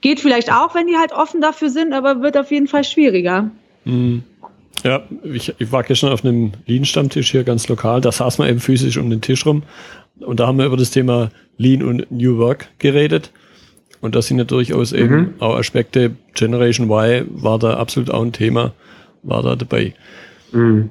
Geht 0.00 0.20
vielleicht 0.20 0.52
auch, 0.52 0.74
wenn 0.74 0.86
die 0.86 0.96
halt 0.96 1.12
offen 1.12 1.40
dafür 1.40 1.70
sind, 1.70 1.92
aber 1.92 2.22
wird 2.22 2.36
auf 2.36 2.50
jeden 2.50 2.66
Fall 2.66 2.84
schwieriger. 2.84 3.50
Mhm. 3.84 4.24
Ja, 4.84 5.02
ich, 5.22 5.54
ich 5.58 5.70
war 5.70 5.84
gestern 5.84 6.10
auf 6.10 6.24
einem 6.24 6.52
Lean-Stammtisch 6.66 7.30
hier 7.30 7.44
ganz 7.44 7.68
lokal, 7.68 8.00
da 8.00 8.10
saß 8.10 8.38
man 8.38 8.48
eben 8.48 8.58
physisch 8.58 8.96
um 8.96 9.10
den 9.10 9.20
Tisch 9.20 9.46
rum 9.46 9.62
und 10.18 10.40
da 10.40 10.46
haben 10.46 10.58
wir 10.58 10.66
über 10.66 10.76
das 10.76 10.90
Thema 10.90 11.30
Lean 11.56 11.82
und 11.82 12.10
New 12.10 12.38
Work 12.38 12.68
geredet. 12.78 13.30
Und 14.00 14.16
das 14.16 14.26
sind 14.26 14.38
ja 14.38 14.44
durchaus 14.44 14.92
mhm. 14.92 14.98
eben 14.98 15.34
auch 15.38 15.56
Aspekte, 15.56 16.16
Generation 16.34 16.90
Y 16.90 17.26
war 17.30 17.58
da 17.58 17.76
absolut 17.76 18.10
auch 18.10 18.22
ein 18.22 18.32
Thema, 18.32 18.74
war 19.22 19.42
da 19.42 19.54
dabei. 19.54 19.94
Mhm. 20.50 20.90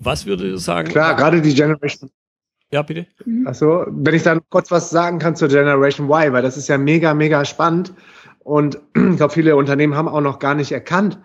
Was 0.00 0.24
würdet 0.24 0.46
ihr 0.46 0.58
sagen? 0.58 0.88
Klar, 0.88 1.14
gerade 1.16 1.42
die 1.42 1.54
Generation 1.54 2.10
ja, 2.72 2.82
bitte. 2.82 3.06
Achso, 3.44 3.86
wenn 3.88 4.14
ich 4.14 4.22
dann 4.22 4.40
kurz 4.50 4.70
was 4.70 4.90
sagen 4.90 5.18
kann 5.18 5.36
zur 5.36 5.48
Generation 5.48 6.08
Y, 6.08 6.32
weil 6.32 6.42
das 6.42 6.56
ist 6.56 6.68
ja 6.68 6.78
mega, 6.78 7.14
mega 7.14 7.44
spannend. 7.44 7.94
Und 8.40 8.78
ich 8.94 9.16
glaube, 9.16 9.32
viele 9.32 9.56
Unternehmen 9.56 9.94
haben 9.94 10.08
auch 10.08 10.20
noch 10.20 10.38
gar 10.38 10.54
nicht 10.54 10.72
erkannt, 10.72 11.18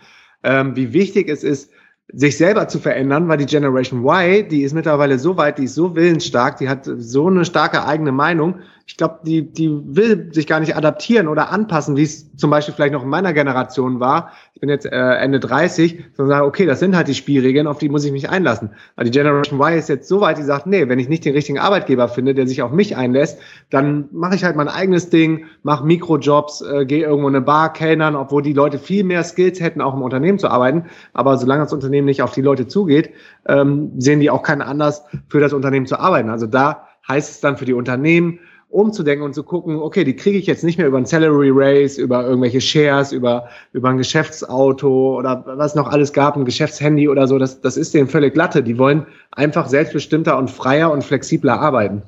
ähm, 0.43 0.75
wie 0.75 0.93
wichtig 0.93 1.29
es 1.29 1.43
ist, 1.43 1.71
sich 2.13 2.37
selber 2.37 2.67
zu 2.67 2.79
verändern, 2.79 3.27
weil 3.27 3.37
die 3.37 3.45
Generation 3.45 4.03
Y, 4.05 4.47
die 4.49 4.63
ist 4.63 4.73
mittlerweile 4.73 5.17
so 5.17 5.37
weit, 5.37 5.57
die 5.57 5.63
ist 5.63 5.75
so 5.75 5.95
willensstark, 5.95 6.57
die 6.57 6.67
hat 6.67 6.85
so 6.85 7.27
eine 7.27 7.45
starke 7.45 7.85
eigene 7.85 8.11
Meinung, 8.11 8.59
ich 8.85 8.97
glaube, 8.97 9.19
die, 9.25 9.41
die 9.41 9.69
will 9.69 10.33
sich 10.33 10.47
gar 10.47 10.59
nicht 10.59 10.75
adaptieren 10.75 11.27
oder 11.27 11.49
anpassen, 11.49 11.95
wie 11.95 12.03
es 12.03 12.35
zum 12.35 12.49
Beispiel 12.49 12.73
vielleicht 12.73 12.93
noch 12.93 13.03
in 13.03 13.09
meiner 13.09 13.33
Generation 13.33 13.99
war. 13.99 14.31
Ich 14.53 14.59
bin 14.59 14.69
jetzt 14.69 14.85
äh, 14.85 14.89
Ende 14.89 15.39
30, 15.39 16.05
sondern 16.13 16.37
sagen, 16.37 16.47
okay, 16.47 16.65
das 16.65 16.79
sind 16.79 16.95
halt 16.95 17.07
die 17.07 17.13
Spielregeln, 17.13 17.67
auf 17.67 17.77
die 17.77 17.89
muss 17.89 18.03
ich 18.03 18.11
mich 18.11 18.29
einlassen. 18.29 18.71
Aber 18.95 19.05
die 19.05 19.11
Generation 19.11 19.59
Y 19.59 19.77
ist 19.77 19.89
jetzt 19.89 20.07
so 20.07 20.21
weit, 20.21 20.37
die 20.37 20.43
sagt, 20.43 20.67
nee, 20.67 20.87
wenn 20.89 20.99
ich 20.99 21.09
nicht 21.09 21.25
den 21.25 21.33
richtigen 21.33 21.59
Arbeitgeber 21.59 22.07
finde, 22.09 22.33
der 22.33 22.47
sich 22.47 22.61
auf 22.61 22.71
mich 22.71 22.97
einlässt, 22.97 23.39
dann 23.69 24.09
mache 24.11 24.35
ich 24.35 24.43
halt 24.43 24.55
mein 24.55 24.67
eigenes 24.67 25.09
Ding, 25.09 25.45
mache 25.63 25.85
Mikrojobs, 25.85 26.61
äh, 26.61 26.85
gehe 26.85 27.03
irgendwo 27.03 27.29
in 27.29 27.35
eine 27.35 27.45
Bar 27.45 27.73
kellnern, 27.73 28.15
obwohl 28.15 28.41
die 28.41 28.53
Leute 28.53 28.79
viel 28.79 29.03
mehr 29.03 29.23
Skills 29.23 29.59
hätten, 29.61 29.81
auch 29.81 29.93
im 29.93 30.01
Unternehmen 30.01 30.39
zu 30.39 30.49
arbeiten. 30.49 30.85
Aber 31.13 31.37
solange 31.37 31.63
das 31.63 31.73
Unternehmen 31.73 32.05
nicht 32.05 32.21
auf 32.21 32.33
die 32.33 32.41
Leute 32.41 32.67
zugeht, 32.67 33.11
ähm, 33.47 33.91
sehen 33.97 34.19
die 34.19 34.29
auch 34.29 34.43
keinen 34.43 34.61
Anlass, 34.61 35.03
für 35.27 35.39
das 35.39 35.53
Unternehmen 35.53 35.85
zu 35.85 35.99
arbeiten. 35.99 36.29
Also 36.29 36.47
da 36.47 36.87
heißt 37.07 37.31
es 37.31 37.39
dann 37.41 37.57
für 37.57 37.65
die 37.65 37.73
Unternehmen, 37.73 38.39
umzudenken 38.71 39.23
und 39.25 39.33
zu 39.33 39.43
gucken, 39.43 39.77
okay, 39.77 40.03
die 40.03 40.15
kriege 40.15 40.37
ich 40.37 40.47
jetzt 40.47 40.63
nicht 40.63 40.77
mehr 40.77 40.87
über 40.87 40.97
ein 40.97 41.05
Salary 41.05 41.51
Raise, 41.53 42.01
über 42.01 42.25
irgendwelche 42.25 42.61
Shares, 42.61 43.11
über, 43.11 43.49
über 43.73 43.89
ein 43.89 43.97
Geschäftsauto 43.97 45.17
oder 45.17 45.43
was 45.45 45.75
noch 45.75 45.87
alles 45.87 46.13
gab, 46.13 46.37
ein 46.37 46.45
Geschäftshandy 46.45 47.09
oder 47.09 47.27
so, 47.27 47.37
das, 47.37 47.61
das 47.61 47.77
ist 47.77 47.93
denen 47.93 48.07
völlig 48.07 48.33
glatte. 48.33 48.63
Die 48.63 48.77
wollen 48.77 49.05
einfach 49.31 49.67
selbstbestimmter 49.67 50.37
und 50.37 50.49
freier 50.49 50.91
und 50.91 51.03
flexibler 51.03 51.59
arbeiten. 51.59 52.03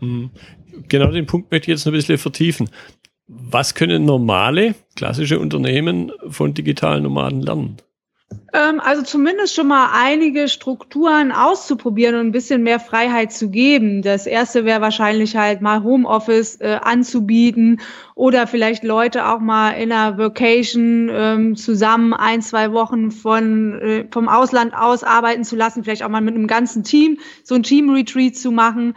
Mhm. 0.00 0.30
Genau 0.88 1.10
den 1.10 1.26
Punkt 1.26 1.50
möchte 1.50 1.70
ich 1.70 1.76
jetzt 1.76 1.86
ein 1.86 1.92
bisschen 1.92 2.18
vertiefen. 2.18 2.68
Was 3.26 3.74
können 3.74 4.04
normale, 4.04 4.74
klassische 4.96 5.38
Unternehmen 5.38 6.12
von 6.28 6.54
digitalen 6.54 7.04
Nomaden 7.04 7.40
lernen? 7.40 7.76
Ähm, 8.54 8.80
also 8.80 9.02
zumindest 9.02 9.54
schon 9.54 9.66
mal 9.66 9.90
einige 9.92 10.48
Strukturen 10.48 11.32
auszuprobieren 11.32 12.14
und 12.14 12.26
ein 12.28 12.32
bisschen 12.32 12.62
mehr 12.62 12.78
Freiheit 12.78 13.32
zu 13.32 13.50
geben. 13.50 14.00
Das 14.00 14.26
erste 14.26 14.64
wäre 14.64 14.80
wahrscheinlich 14.80 15.36
halt 15.36 15.60
mal 15.60 15.82
Homeoffice 15.82 16.60
äh, 16.60 16.78
anzubieten 16.80 17.80
oder 18.14 18.46
vielleicht 18.46 18.84
Leute 18.84 19.26
auch 19.26 19.40
mal 19.40 19.72
in 19.72 19.90
einer 19.90 20.18
Vacation 20.18 21.10
ähm, 21.12 21.56
zusammen 21.56 22.14
ein, 22.14 22.42
zwei 22.42 22.72
Wochen 22.72 23.10
von, 23.10 23.80
äh, 23.80 24.06
vom 24.12 24.28
Ausland 24.28 24.72
aus 24.72 25.02
arbeiten 25.02 25.42
zu 25.42 25.56
lassen, 25.56 25.82
vielleicht 25.82 26.04
auch 26.04 26.08
mal 26.08 26.20
mit 26.20 26.36
einem 26.36 26.46
ganzen 26.46 26.84
Team 26.84 27.18
so 27.42 27.56
ein 27.56 27.64
Team-Retreat 27.64 28.36
zu 28.36 28.52
machen. 28.52 28.94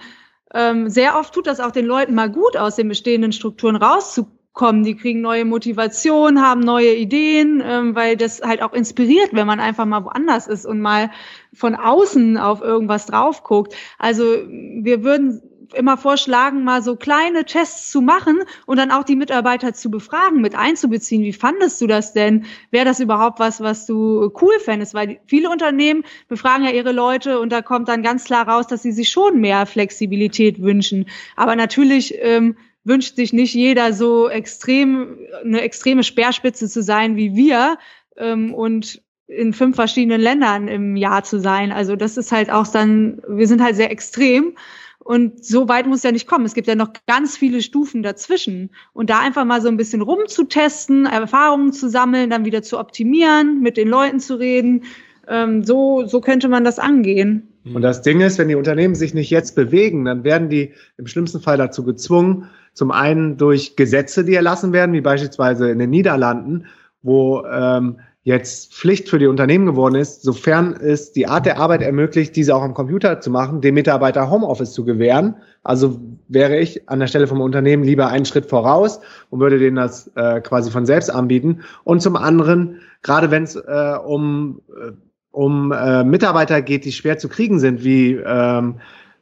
Ähm, 0.53 0.87
sehr 0.87 1.17
oft 1.17 1.33
tut 1.33 1.47
das 1.47 1.59
auch 1.59 1.71
den 1.71 1.85
Leuten 1.85 2.13
mal 2.13 2.29
gut, 2.31 2.57
aus 2.57 2.75
den 2.75 2.87
bestehenden 2.87 3.31
Strukturen 3.31 3.75
rauszukommen 3.75 4.36
kommen, 4.57 4.83
die 4.83 4.95
kriegen 4.95 5.21
neue 5.21 5.45
Motivation, 5.45 6.41
haben 6.41 6.61
neue 6.61 6.95
Ideen, 6.95 7.63
ähm, 7.63 7.95
weil 7.95 8.17
das 8.17 8.41
halt 8.41 8.61
auch 8.61 8.73
inspiriert, 8.73 9.29
wenn 9.31 9.47
man 9.47 9.59
einfach 9.59 9.85
mal 9.85 10.03
woanders 10.03 10.47
ist 10.47 10.65
und 10.65 10.81
mal 10.81 11.11
von 11.53 11.75
außen 11.75 12.37
auf 12.37 12.61
irgendwas 12.61 13.05
drauf 13.05 13.43
guckt. 13.43 13.75
Also 13.99 14.23
wir 14.23 15.03
würden 15.03 15.41
immer 15.75 15.97
vorschlagen, 15.97 16.63
mal 16.63 16.81
so 16.81 16.95
kleine 16.95 17.45
Tests 17.45 17.91
zu 17.91 18.01
machen 18.01 18.39
und 18.65 18.77
dann 18.77 18.89
auch 18.89 19.03
die 19.03 19.15
Mitarbeiter 19.15 19.73
zu 19.73 19.91
befragen, 19.91 20.41
mit 20.41 20.55
einzubeziehen. 20.55 21.23
Wie 21.23 21.33
fandest 21.33 21.79
du 21.81 21.87
das 21.87 22.13
denn? 22.13 22.45
Wäre 22.71 22.85
das 22.85 22.99
überhaupt 22.99 23.39
was, 23.39 23.61
was 23.61 23.85
du 23.85 24.31
cool 24.41 24.59
fändest? 24.59 24.93
Weil 24.93 25.19
viele 25.27 25.49
Unternehmen 25.49 26.03
befragen 26.29 26.65
ja 26.65 26.71
ihre 26.71 26.93
Leute 26.93 27.39
und 27.39 27.51
da 27.51 27.61
kommt 27.61 27.89
dann 27.89 28.01
ganz 28.01 28.23
klar 28.23 28.47
raus, 28.47 28.65
dass 28.65 28.81
sie 28.81 28.91
sich 28.91 29.09
schon 29.09 29.39
mehr 29.39 29.65
Flexibilität 29.65 30.61
wünschen. 30.61 31.05
Aber 31.35 31.55
natürlich 31.55 32.15
ähm, 32.21 32.55
wünscht 32.87 33.15
sich 33.15 33.33
nicht 33.33 33.53
jeder 33.53 33.93
so 33.93 34.29
extrem, 34.29 35.17
eine 35.43 35.61
extreme 35.61 36.03
Speerspitze 36.03 36.69
zu 36.69 36.81
sein 36.81 37.15
wie 37.15 37.35
wir 37.35 37.77
ähm, 38.17 38.53
und 38.53 39.01
in 39.27 39.53
fünf 39.53 39.75
verschiedenen 39.75 40.21
Ländern 40.21 40.67
im 40.67 40.95
Jahr 40.95 41.23
zu 41.23 41.39
sein. 41.39 41.71
Also 41.71 41.95
das 41.95 42.17
ist 42.17 42.31
halt 42.31 42.49
auch 42.49 42.67
dann, 42.67 43.21
wir 43.27 43.47
sind 43.47 43.61
halt 43.61 43.75
sehr 43.75 43.91
extrem. 43.91 44.55
Und 44.99 45.43
so 45.45 45.69
weit 45.69 45.85
muss 45.85 46.03
ja 46.03 46.11
nicht 46.11 46.27
kommen. 46.27 46.45
Es 46.45 46.53
gibt 46.53 46.67
ja 46.67 46.75
noch 46.75 46.91
ganz 47.07 47.37
viele 47.37 47.61
Stufen 47.61 48.03
dazwischen. 48.03 48.71
Und 48.93 49.09
da 49.09 49.19
einfach 49.19 49.45
mal 49.45 49.61
so 49.61 49.67
ein 49.67 49.77
bisschen 49.77 50.01
rumzutesten, 50.01 51.05
Erfahrungen 51.05 51.71
zu 51.71 51.89
sammeln, 51.89 52.29
dann 52.29 52.45
wieder 52.45 52.61
zu 52.61 52.79
optimieren, 52.79 53.61
mit 53.61 53.77
den 53.77 53.87
Leuten 53.87 54.19
zu 54.19 54.35
reden, 54.35 54.83
ähm, 55.27 55.63
so, 55.63 56.05
so 56.05 56.21
könnte 56.21 56.49
man 56.49 56.63
das 56.63 56.79
angehen. 56.79 57.53
Und 57.73 57.81
das 57.81 58.01
Ding 58.01 58.21
ist, 58.21 58.37
wenn 58.37 58.47
die 58.47 58.55
Unternehmen 58.55 58.95
sich 58.95 59.13
nicht 59.13 59.29
jetzt 59.29 59.55
bewegen, 59.55 60.05
dann 60.05 60.23
werden 60.23 60.49
die 60.49 60.73
im 60.97 61.07
schlimmsten 61.07 61.41
Fall 61.41 61.57
dazu 61.57 61.83
gezwungen, 61.83 62.49
zum 62.77 62.91
einen 62.91 63.37
durch 63.37 63.75
Gesetze, 63.75 64.23
die 64.23 64.35
erlassen 64.35 64.71
werden, 64.71 64.93
wie 64.93 65.01
beispielsweise 65.01 65.71
in 65.71 65.79
den 65.79 65.89
Niederlanden, 65.89 66.67
wo 67.01 67.43
ähm, 67.45 67.97
jetzt 68.21 68.75
Pflicht 68.75 69.09
für 69.09 69.17
die 69.17 69.25
Unternehmen 69.25 69.65
geworden 69.65 69.95
ist, 69.95 70.21
sofern 70.21 70.73
es 70.73 71.11
die 71.11 71.25
Art 71.25 71.47
der 71.47 71.57
Arbeit 71.57 71.81
ermöglicht, 71.81 72.35
diese 72.35 72.55
auch 72.55 72.61
am 72.61 72.75
Computer 72.75 73.19
zu 73.19 73.31
machen, 73.31 73.61
dem 73.61 73.73
Mitarbeiter 73.73 74.29
Homeoffice 74.29 74.73
zu 74.73 74.85
gewähren. 74.85 75.37
Also 75.63 75.99
wäre 76.27 76.59
ich 76.59 76.87
an 76.87 76.99
der 76.99 77.07
Stelle 77.07 77.25
vom 77.25 77.41
Unternehmen 77.41 77.83
lieber 77.83 78.09
einen 78.09 78.25
Schritt 78.25 78.45
voraus 78.45 78.99
und 79.31 79.39
würde 79.39 79.57
denen 79.57 79.77
das 79.77 80.11
äh, 80.15 80.39
quasi 80.41 80.69
von 80.69 80.85
selbst 80.85 81.09
anbieten. 81.09 81.61
Und 81.83 82.03
zum 82.03 82.15
anderen, 82.15 82.81
gerade 83.01 83.31
wenn 83.31 83.43
es 83.43 83.55
äh, 83.55 83.97
um, 84.05 84.61
äh, 84.69 84.91
um 85.31 85.71
äh, 85.71 86.03
Mitarbeiter 86.03 86.61
geht, 86.61 86.85
die 86.85 86.91
schwer 86.91 87.17
zu 87.17 87.29
kriegen 87.29 87.59
sind, 87.59 87.83
wie 87.83 88.19
ähm, 88.23 88.75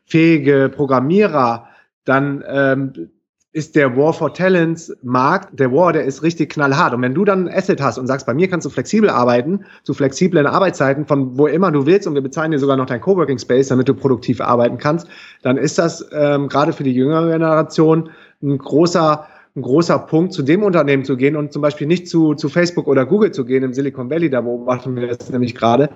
fähige 0.03 0.69
Programmierer, 0.75 1.69
dann 2.03 2.43
ähm, 2.47 3.11
ist 3.55 3.77
der 3.77 3.95
War 3.95 4.11
for 4.11 4.33
Talents 4.33 4.93
Markt, 5.01 5.57
der 5.57 5.71
War, 5.71 5.93
der 5.93 6.03
ist 6.03 6.23
richtig 6.23 6.51
knallhart. 6.51 6.93
Und 6.93 7.01
wenn 7.01 7.13
du 7.13 7.23
dann 7.23 7.47
ein 7.47 7.57
Asset 7.57 7.81
hast 7.81 7.97
und 7.97 8.05
sagst, 8.05 8.25
bei 8.25 8.33
mir 8.33 8.49
kannst 8.49 8.65
du 8.65 8.69
flexibel 8.69 9.09
arbeiten, 9.09 9.61
zu 9.83 9.93
flexiblen 9.93 10.45
Arbeitszeiten, 10.45 11.05
von 11.05 11.37
wo 11.37 11.47
immer 11.47 11.71
du 11.71 11.85
willst, 11.85 12.05
und 12.05 12.15
wir 12.15 12.21
bezahlen 12.21 12.51
dir 12.51 12.59
sogar 12.59 12.75
noch 12.75 12.85
dein 12.85 12.99
Coworking 12.99 13.39
Space, 13.39 13.69
damit 13.69 13.87
du 13.87 13.93
produktiv 13.93 14.41
arbeiten 14.41 14.77
kannst, 14.77 15.07
dann 15.41 15.55
ist 15.55 15.77
das 15.77 16.05
ähm, 16.11 16.49
gerade 16.49 16.73
für 16.73 16.83
die 16.83 16.91
jüngere 16.91 17.31
Generation 17.31 18.09
ein 18.43 18.57
großer 18.57 19.25
ein 19.55 19.61
großer 19.61 19.99
Punkt, 19.99 20.33
zu 20.33 20.43
dem 20.43 20.63
Unternehmen 20.63 21.05
zu 21.05 21.15
gehen 21.15 21.37
und 21.37 21.53
zum 21.53 21.61
Beispiel 21.61 21.87
nicht 21.87 22.09
zu, 22.09 22.33
zu 22.33 22.49
Facebook 22.49 22.87
oder 22.87 23.05
Google 23.05 23.31
zu 23.31 23.45
gehen 23.45 23.63
im 23.63 23.73
Silicon 23.73 24.09
Valley, 24.09 24.29
da 24.29 24.41
beobachten 24.41 24.97
wir 24.97 25.07
das 25.07 25.29
nämlich 25.29 25.55
gerade, 25.55 25.89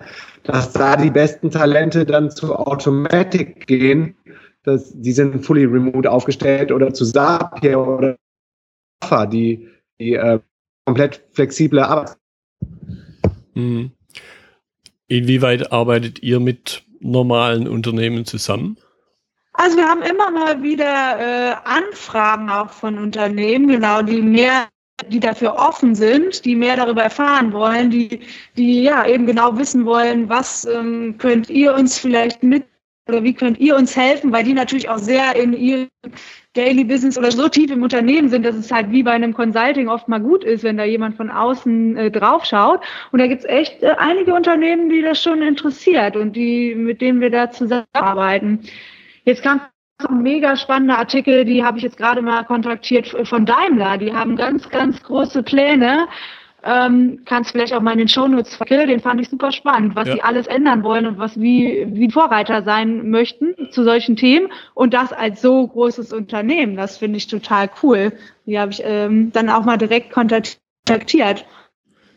dass 0.44 0.72
da 0.72 0.96
die 0.96 1.10
besten 1.10 1.52
Talente 1.52 2.06
dann 2.06 2.32
zu 2.32 2.56
Automatic 2.56 3.68
gehen 3.68 4.16
das, 4.70 4.92
die 4.94 5.12
sind 5.12 5.46
fully 5.46 5.66
remote 5.66 6.10
aufgestellt 6.10 6.72
oder 6.72 6.94
zu 6.94 7.06
Zapier 7.06 7.80
oder 7.80 8.16
Java, 9.04 9.26
die, 9.26 9.68
die 10.00 10.14
äh, 10.14 10.40
komplett 10.86 11.24
flexible 11.32 11.80
Arbeit. 11.80 12.18
Mhm. 13.54 13.92
Inwieweit 15.08 15.72
arbeitet 15.72 16.22
ihr 16.22 16.40
mit 16.40 16.84
normalen 17.00 17.68
Unternehmen 17.68 18.26
zusammen? 18.26 18.78
Also 19.54 19.78
wir 19.78 19.86
haben 19.86 20.04
immer 20.04 20.32
mal 20.32 20.62
wieder 20.62 21.20
äh, 21.20 21.56
Anfragen 21.66 22.50
auch 22.50 22.70
von 22.70 22.98
Unternehmen, 22.98 23.68
genau, 23.68 24.02
die 24.02 24.22
mehr 24.22 24.68
die 25.08 25.20
dafür 25.20 25.56
offen 25.56 25.96
sind, 25.96 26.44
die 26.44 26.56
mehr 26.56 26.76
darüber 26.76 27.04
erfahren 27.04 27.54
wollen, 27.54 27.90
die, 27.90 28.20
die 28.58 28.84
ja 28.84 29.08
eben 29.08 29.26
genau 29.26 29.58
wissen 29.58 29.86
wollen, 29.86 30.28
was 30.28 30.66
ähm, 30.66 31.16
könnt 31.18 31.50
ihr 31.50 31.74
uns 31.74 31.98
vielleicht 31.98 32.44
mit 32.44 32.66
oder 33.10 33.24
wie 33.24 33.34
könnt 33.34 33.60
ihr 33.60 33.76
uns 33.76 33.96
helfen, 33.96 34.32
weil 34.32 34.44
die 34.44 34.54
natürlich 34.54 34.90
auch 34.90 34.98
sehr 34.98 35.36
in 35.36 35.54
ihrem 35.54 35.90
Daily 36.54 36.84
Business 36.84 37.18
oder 37.18 37.32
so 37.32 37.48
tief 37.48 37.72
im 37.72 37.84
Unternehmen 37.84 38.30
sind, 38.30 38.46
dass 38.46 38.56
es 38.56 38.72
halt 38.72 38.92
wie 38.92 39.04
bei 39.04 39.12
einem 39.12 39.34
Consulting 39.34 39.88
oft 39.88 40.08
mal 40.08 40.20
gut 40.20 40.44
ist, 40.44 40.64
wenn 40.64 40.78
da 40.78 40.84
jemand 40.84 41.18
von 41.18 41.30
außen 41.30 41.98
äh, 41.98 42.12
drauf 42.12 42.46
schaut. 42.46 42.82
Und 43.12 43.20
da 43.20 43.28
gibt 43.28 43.42
es 43.44 43.50
echt 43.50 43.84
äh, 43.84 43.96
einige 43.98 44.34
Unternehmen, 44.34 44.90
die 44.90 45.02
das 45.02 45.22
schon 45.22 45.42
interessiert 45.42 46.16
und 46.16 46.36
die, 46.36 46.74
mit 46.76 47.02
denen 47.02 47.22
wir 47.22 47.30
da 47.30 47.52
zusammenarbeiten. 47.52 48.62
Jetzt 49.26 49.44
kam 49.44 49.62
ein 50.08 50.22
mega 50.22 50.56
spannender 50.56 50.98
Artikel, 50.98 51.44
die 51.44 51.64
habe 51.64 51.78
ich 51.78 51.84
jetzt 51.84 51.98
gerade 51.98 52.22
mal 52.22 52.44
kontaktiert 52.46 53.08
von 53.28 53.46
Daimler. 53.46 53.98
Die 53.98 54.14
haben 54.14 54.38
ganz, 54.38 54.70
ganz 54.70 55.04
große 55.04 55.44
Pläne 55.44 56.08
ähm, 56.64 57.22
kannst 57.26 57.52
vielleicht 57.52 57.74
auch 57.74 57.82
mal 57.82 57.94
in 57.94 58.00
den 58.00 58.08
Shownotes 58.08 58.56
verkillen, 58.56 58.88
den 58.88 59.00
fand 59.00 59.22
ich 59.22 59.30
super 59.30 59.52
spannend, 59.52 59.96
was 59.96 60.08
ja. 60.08 60.16
sie 60.16 60.22
alles 60.22 60.48
ändern 60.48 60.84
wollen 60.84 61.06
und 61.06 61.18
was 61.18 61.40
wie, 61.40 61.88
wie 61.90 62.12
Vorreiter 62.12 62.64
sein 62.64 63.10
möchten 63.10 63.56
zu 63.72 63.84
solchen 63.84 64.16
Themen 64.16 64.50
und 64.74 64.94
das 64.94 65.14
als 65.14 65.42
so 65.42 65.68
großes 65.68 66.14
Unternehmen, 66.14 66.76
das 66.76 66.98
finde 66.98 67.18
ich 67.18 67.28
total 67.28 67.70
cool. 67.84 68.14
Die 68.46 68.60
habe 68.60 68.72
ich 68.72 68.82
ähm, 68.84 69.32
dann 69.32 69.50
auch 69.50 69.64
mal 69.64 69.78
direkt 69.78 70.12
kontaktiert. 70.12 71.46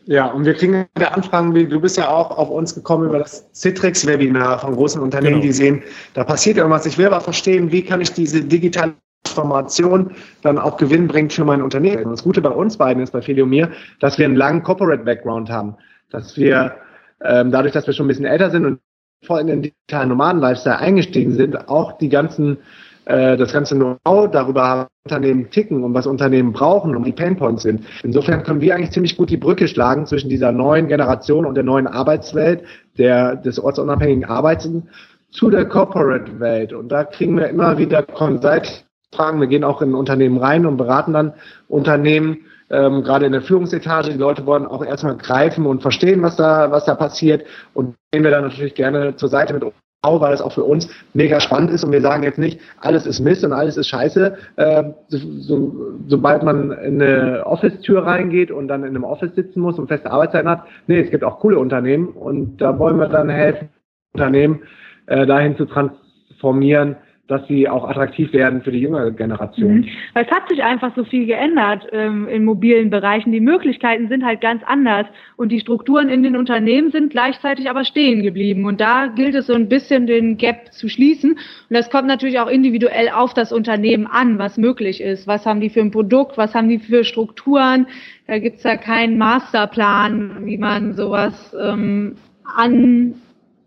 Ja, 0.05 0.27
und 0.27 0.45
wir 0.45 0.53
kriegen 0.53 0.85
Anfragen, 0.95 1.55
wie 1.55 1.65
du 1.65 1.79
bist 1.79 1.97
ja 1.97 2.09
auch 2.09 2.37
auf 2.37 2.49
uns 2.49 2.75
gekommen 2.75 3.07
über 3.07 3.19
das 3.19 3.49
Citrix-Webinar 3.53 4.59
von 4.59 4.75
großen 4.75 5.01
Unternehmen, 5.01 5.35
genau. 5.35 5.45
die 5.45 5.53
sehen, 5.53 5.83
da 6.13 6.25
passiert 6.25 6.57
irgendwas. 6.57 6.85
Ich 6.85 6.97
will 6.97 7.05
aber 7.05 7.21
verstehen, 7.21 7.71
wie 7.71 7.83
kann 7.83 8.01
ich 8.01 8.11
diese 8.11 8.43
digitale 8.43 8.95
Transformation 9.33 10.11
dann 10.41 10.57
auch 10.57 10.77
Gewinn 10.77 11.07
bringt 11.07 11.33
für 11.33 11.45
mein 11.45 11.61
Unternehmen. 11.61 12.05
Und 12.05 12.11
das 12.11 12.23
Gute 12.23 12.41
bei 12.41 12.49
uns 12.49 12.77
beiden 12.77 13.01
ist, 13.01 13.11
bei 13.11 13.21
Feli 13.21 13.41
und 13.41 13.49
mir, 13.49 13.69
dass 13.99 14.17
wir 14.17 14.25
einen 14.25 14.35
langen 14.35 14.63
Corporate-Background 14.63 15.49
haben. 15.49 15.75
Dass 16.09 16.37
wir 16.37 16.75
ähm, 17.23 17.51
dadurch, 17.51 17.73
dass 17.73 17.87
wir 17.87 17.93
schon 17.93 18.05
ein 18.05 18.09
bisschen 18.09 18.25
älter 18.25 18.51
sind 18.51 18.65
und 18.65 18.79
voll 19.23 19.41
in 19.41 19.47
den 19.47 19.61
digitalen 19.61 20.09
Nomaden-Lifestyle 20.09 20.77
eingestiegen 20.77 21.33
sind, 21.33 21.69
auch 21.69 21.97
die 21.97 22.09
ganzen, 22.09 22.57
äh, 23.05 23.37
das 23.37 23.53
ganze 23.53 23.75
Know-how 23.75 24.29
darüber 24.29 24.63
haben, 24.63 24.87
Unternehmen 25.05 25.49
ticken 25.49 25.83
und 25.83 25.93
was 25.93 26.07
Unternehmen 26.07 26.53
brauchen 26.53 26.95
und 26.95 27.05
die 27.05 27.11
Painpoints 27.11 27.63
sind. 27.63 27.85
Insofern 28.03 28.43
können 28.43 28.61
wir 28.61 28.73
eigentlich 28.73 28.91
ziemlich 28.91 29.17
gut 29.17 29.29
die 29.29 29.37
Brücke 29.37 29.67
schlagen 29.67 30.05
zwischen 30.05 30.29
dieser 30.29 30.53
neuen 30.53 30.87
Generation 30.87 31.45
und 31.45 31.55
der 31.55 31.65
neuen 31.65 31.87
Arbeitswelt, 31.87 32.63
der, 32.97 33.35
des 33.35 33.59
ortsunabhängigen 33.59 34.23
Arbeiten 34.23 34.87
zu 35.29 35.49
der 35.49 35.65
Corporate-Welt. 35.65 36.71
Und 36.71 36.89
da 36.89 37.03
kriegen 37.03 37.35
wir 37.35 37.49
immer 37.49 37.77
wieder 37.77 38.03
Consult 38.03 38.85
fragen. 39.13 39.39
Wir 39.39 39.47
gehen 39.47 39.63
auch 39.63 39.81
in 39.81 39.95
Unternehmen 39.95 40.37
rein 40.37 40.65
und 40.65 40.77
beraten 40.77 41.13
dann 41.13 41.33
Unternehmen, 41.67 42.37
ähm, 42.69 43.03
gerade 43.03 43.25
in 43.25 43.31
der 43.31 43.41
Führungsetage. 43.41 44.11
Die 44.11 44.17
Leute 44.17 44.45
wollen 44.45 44.65
auch 44.65 44.83
erstmal 44.83 45.17
greifen 45.17 45.65
und 45.65 45.81
verstehen, 45.81 46.21
was 46.21 46.35
da, 46.35 46.71
was 46.71 46.85
da 46.85 46.95
passiert. 46.95 47.45
Und 47.73 47.95
gehen 48.11 48.23
wir 48.23 48.31
dann 48.31 48.43
natürlich 48.43 48.75
gerne 48.75 49.15
zur 49.15 49.29
Seite 49.29 49.53
mit 49.53 49.63
weil 50.03 50.31
das 50.31 50.41
auch 50.41 50.51
für 50.51 50.63
uns 50.63 50.89
mega 51.13 51.39
spannend 51.39 51.71
ist 51.71 51.83
und 51.83 51.91
wir 51.91 52.01
sagen 52.01 52.23
jetzt 52.23 52.37
nicht, 52.37 52.59
alles 52.81 53.05
ist 53.05 53.21
Mist 53.21 53.43
und 53.45 53.53
alles 53.53 53.77
ist 53.77 53.87
scheiße, 53.87 54.35
äh, 54.57 54.83
so, 55.07 55.75
sobald 56.07 56.43
man 56.43 56.71
in 56.71 57.01
eine 57.01 57.45
Office-Tür 57.45 58.05
reingeht 58.05 58.51
und 58.51 58.67
dann 58.67 58.83
in 58.83 58.89
einem 58.89 59.05
Office 59.05 59.33
sitzen 59.33 59.61
muss 59.61 59.79
und 59.79 59.87
feste 59.87 60.11
Arbeitszeiten 60.11 60.49
hat. 60.49 60.63
Nee, 60.87 60.99
es 60.99 61.09
gibt 61.09 61.23
auch 61.23 61.39
coole 61.39 61.57
Unternehmen 61.57 62.09
und 62.09 62.57
da 62.57 62.77
wollen 62.77 62.97
wir 62.97 63.07
dann 63.07 63.29
helfen, 63.29 63.69
Unternehmen 64.13 64.63
äh, 65.05 65.25
dahin 65.25 65.55
zu 65.55 65.65
transformieren, 65.65 66.97
dass 67.27 67.47
sie 67.47 67.69
auch 67.69 67.87
attraktiv 67.87 68.33
werden 68.33 68.61
für 68.63 68.71
die 68.71 68.79
jüngere 68.79 69.11
Generation. 69.11 69.77
Mhm. 69.77 69.87
Weil 70.13 70.25
es 70.25 70.31
hat 70.31 70.49
sich 70.49 70.61
einfach 70.61 70.93
so 70.93 71.05
viel 71.05 71.25
geändert 71.25 71.87
ähm, 71.93 72.27
in 72.27 72.43
mobilen 72.43 72.89
Bereichen. 72.89 73.31
Die 73.31 73.39
Möglichkeiten 73.39 74.09
sind 74.09 74.25
halt 74.25 74.41
ganz 74.41 74.61
anders 74.65 75.07
und 75.37 75.49
die 75.49 75.61
Strukturen 75.61 76.09
in 76.09 76.21
den 76.21 76.35
Unternehmen 76.35 76.91
sind 76.91 77.11
gleichzeitig 77.11 77.69
aber 77.69 77.85
stehen 77.85 78.23
geblieben. 78.23 78.65
Und 78.65 78.81
da 78.81 79.07
gilt 79.07 79.35
es 79.35 79.47
so 79.47 79.53
ein 79.53 79.69
bisschen 79.69 80.05
den 80.05 80.35
Gap 80.35 80.73
zu 80.73 80.89
schließen. 80.89 81.31
Und 81.31 81.39
das 81.69 81.89
kommt 81.89 82.09
natürlich 82.09 82.39
auch 82.39 82.49
individuell 82.49 83.07
auf 83.09 83.33
das 83.33 83.53
Unternehmen 83.53 84.05
an, 84.05 84.37
was 84.37 84.57
möglich 84.57 84.99
ist. 84.99 85.25
Was 85.25 85.45
haben 85.45 85.61
die 85.61 85.69
für 85.69 85.81
ein 85.81 85.91
Produkt? 85.91 86.37
Was 86.37 86.53
haben 86.53 86.67
die 86.67 86.79
für 86.79 87.05
Strukturen? 87.05 87.87
Da 88.27 88.39
gibt's 88.39 88.63
ja 88.63 88.75
keinen 88.75 89.17
Masterplan, 89.17 90.45
wie 90.45 90.57
man 90.57 90.93
sowas 90.93 91.55
ähm, 91.57 92.15
an, 92.43 93.15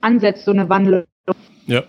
ansetzt, 0.02 0.44
so 0.44 0.52
eine 0.52 0.68
Wandlung. 0.68 1.04
Ja, 1.66 1.82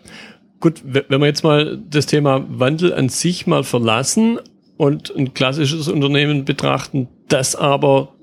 Gut, 0.59 0.81
wenn 0.83 1.21
wir 1.21 1.27
jetzt 1.27 1.43
mal 1.43 1.77
das 1.89 2.07
Thema 2.07 2.45
Wandel 2.49 2.93
an 2.93 3.09
sich 3.09 3.45
mal 3.45 3.63
verlassen 3.63 4.39
und 4.77 5.15
ein 5.15 5.33
klassisches 5.33 5.87
Unternehmen 5.87 6.45
betrachten, 6.45 7.07
das 7.27 7.55
aber 7.55 8.15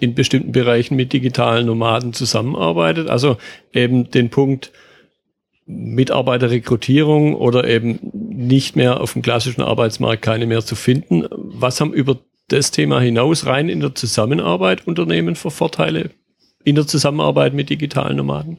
in 0.00 0.14
bestimmten 0.14 0.52
Bereichen 0.52 0.96
mit 0.96 1.12
digitalen 1.12 1.66
Nomaden 1.66 2.14
zusammenarbeitet, 2.14 3.10
also 3.10 3.36
eben 3.72 4.10
den 4.10 4.30
Punkt 4.30 4.72
Mitarbeiterrekrutierung 5.66 7.34
oder 7.34 7.68
eben 7.68 8.00
nicht 8.12 8.74
mehr 8.74 9.00
auf 9.00 9.12
dem 9.12 9.22
klassischen 9.22 9.62
Arbeitsmarkt 9.62 10.22
keine 10.22 10.46
mehr 10.46 10.64
zu 10.64 10.74
finden. 10.74 11.26
Was 11.30 11.80
haben 11.80 11.92
über 11.92 12.18
das 12.48 12.70
Thema 12.70 13.00
hinaus 13.00 13.46
rein 13.46 13.68
in 13.68 13.80
der 13.80 13.94
Zusammenarbeit 13.94 14.86
Unternehmen 14.86 15.36
für 15.36 15.50
Vorteile 15.50 16.10
in 16.64 16.74
der 16.74 16.86
Zusammenarbeit 16.86 17.54
mit 17.54 17.70
digitalen 17.70 18.16
Nomaden? 18.16 18.58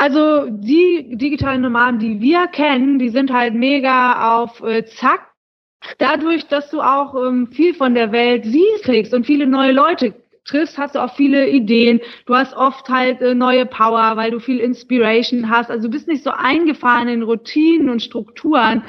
Also 0.00 0.46
die 0.48 1.14
digitalen 1.18 1.60
Nomaden, 1.60 1.98
die 1.98 2.22
wir 2.22 2.46
kennen, 2.46 2.98
die 2.98 3.10
sind 3.10 3.30
halt 3.30 3.52
mega 3.52 4.34
auf 4.38 4.62
äh, 4.62 4.86
Zack. 4.86 5.28
Dadurch, 5.98 6.46
dass 6.46 6.70
du 6.70 6.80
auch 6.80 7.14
ähm, 7.14 7.48
viel 7.48 7.74
von 7.74 7.94
der 7.94 8.10
Welt 8.10 8.46
siehst 8.46 9.12
und 9.12 9.26
viele 9.26 9.46
neue 9.46 9.72
Leute 9.72 10.14
triffst, 10.46 10.78
hast 10.78 10.94
du 10.94 11.00
auch 11.00 11.14
viele 11.16 11.50
Ideen. 11.50 12.00
Du 12.24 12.34
hast 12.34 12.56
oft 12.56 12.88
halt 12.88 13.20
äh, 13.20 13.34
neue 13.34 13.66
Power, 13.66 14.16
weil 14.16 14.30
du 14.30 14.40
viel 14.40 14.58
Inspiration 14.58 15.50
hast. 15.50 15.70
Also 15.70 15.88
du 15.88 15.90
bist 15.90 16.08
nicht 16.08 16.24
so 16.24 16.30
eingefahren 16.30 17.08
in 17.08 17.22
Routinen 17.22 17.90
und 17.90 18.00
Strukturen. 18.00 18.82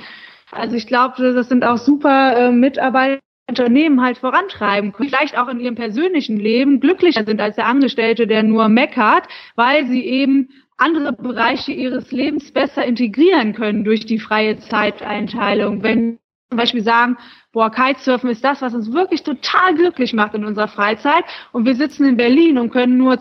Also 0.49 0.77
ich 0.77 0.87
glaube, 0.87 1.33
das 1.33 1.49
sind 1.49 1.65
auch 1.65 1.77
super 1.77 2.37
äh, 2.37 2.51
Mitarbeiter, 2.53 3.19
Unternehmen 3.49 4.01
halt 4.01 4.17
vorantreiben, 4.17 4.93
vielleicht 4.95 5.37
auch 5.37 5.49
in 5.49 5.59
ihrem 5.59 5.75
persönlichen 5.75 6.37
Leben 6.37 6.79
glücklicher 6.79 7.25
sind 7.25 7.41
als 7.41 7.57
der 7.57 7.65
Angestellte, 7.65 8.25
der 8.25 8.43
nur 8.43 8.69
meckert, 8.69 9.27
weil 9.57 9.87
sie 9.87 10.05
eben 10.05 10.47
andere 10.81 11.13
Bereiche 11.13 11.71
ihres 11.71 12.11
Lebens 12.11 12.51
besser 12.51 12.83
integrieren 12.83 13.53
können 13.53 13.83
durch 13.83 14.05
die 14.05 14.19
freie 14.19 14.57
Zeiteinteilung. 14.57 15.83
Wenn 15.83 16.17
zum 16.49 16.57
Beispiel 16.57 16.83
sagen, 16.83 17.17
boah, 17.53 17.71
Kitesurfen 17.71 18.29
ist 18.29 18.43
das, 18.43 18.61
was 18.61 18.73
uns 18.73 18.91
wirklich 18.91 19.23
total 19.23 19.75
glücklich 19.75 20.13
macht 20.13 20.33
in 20.33 20.43
unserer 20.43 20.67
Freizeit 20.67 21.23
und 21.53 21.65
wir 21.65 21.75
sitzen 21.75 22.05
in 22.05 22.17
Berlin 22.17 22.57
und 22.57 22.71
können 22.71 22.97
nur 22.97 23.17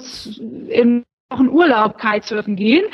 in 0.68 1.04
Wochen 1.30 1.48
Urlaub 1.48 1.98
Kitesurfen 1.98 2.56
gehen, 2.56 2.86